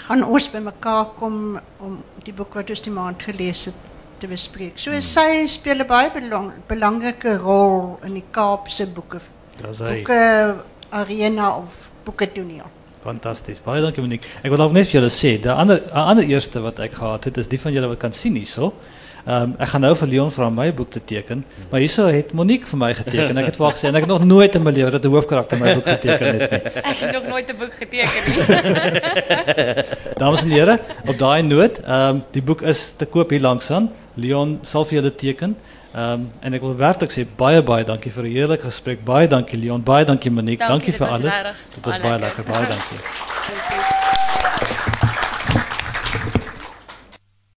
[0.06, 3.74] gaan ons bymekaar kom om die boek wat ons die maand gelees het
[4.18, 4.78] te bespreek.
[4.78, 9.20] So sy speel 'n baie belang, belangrike rol in die Kaapse boeke
[9.62, 10.02] Daar's hy.
[10.02, 10.56] boeke
[10.90, 12.70] arena of boeke toneel.
[13.02, 13.60] Fantasties.
[13.62, 14.26] Baie dankie Monique.
[14.42, 17.36] Ek wil dalk net vir julle sê, die ander ander eerste wat ek gehad het
[17.38, 18.72] is die van julle wat kan sien hierso.
[19.26, 22.32] Ehm um, ek gaan nou vir Leon vra my boek te teken, maar hierso het
[22.32, 23.38] Monique vir my geteken.
[23.38, 25.58] Ek het vir gesê en ek het nog nooit in my lewe dat 'n hoofkarakter
[25.58, 26.60] my boek geteken het nie.
[26.90, 28.42] Ek het nog nooit 'n boek geteken nie.
[30.22, 33.70] Dames en here, op daai noot, ehm um, die boek is te koop hier langs
[33.70, 33.90] aan.
[34.16, 35.56] Leon sal vir julle teken.
[35.96, 39.04] Ehm um, en ek wil werklik sê baie baie dankie vir 'n heerlike gesprek.
[39.04, 40.66] Baie dankie Leon, baie dankie Monique.
[40.68, 41.34] Dankie, dit vir alles.
[41.74, 42.44] Dit was baie baie lekker.
[42.44, 43.00] Baie dankie.
[43.00, 43.94] Dankie.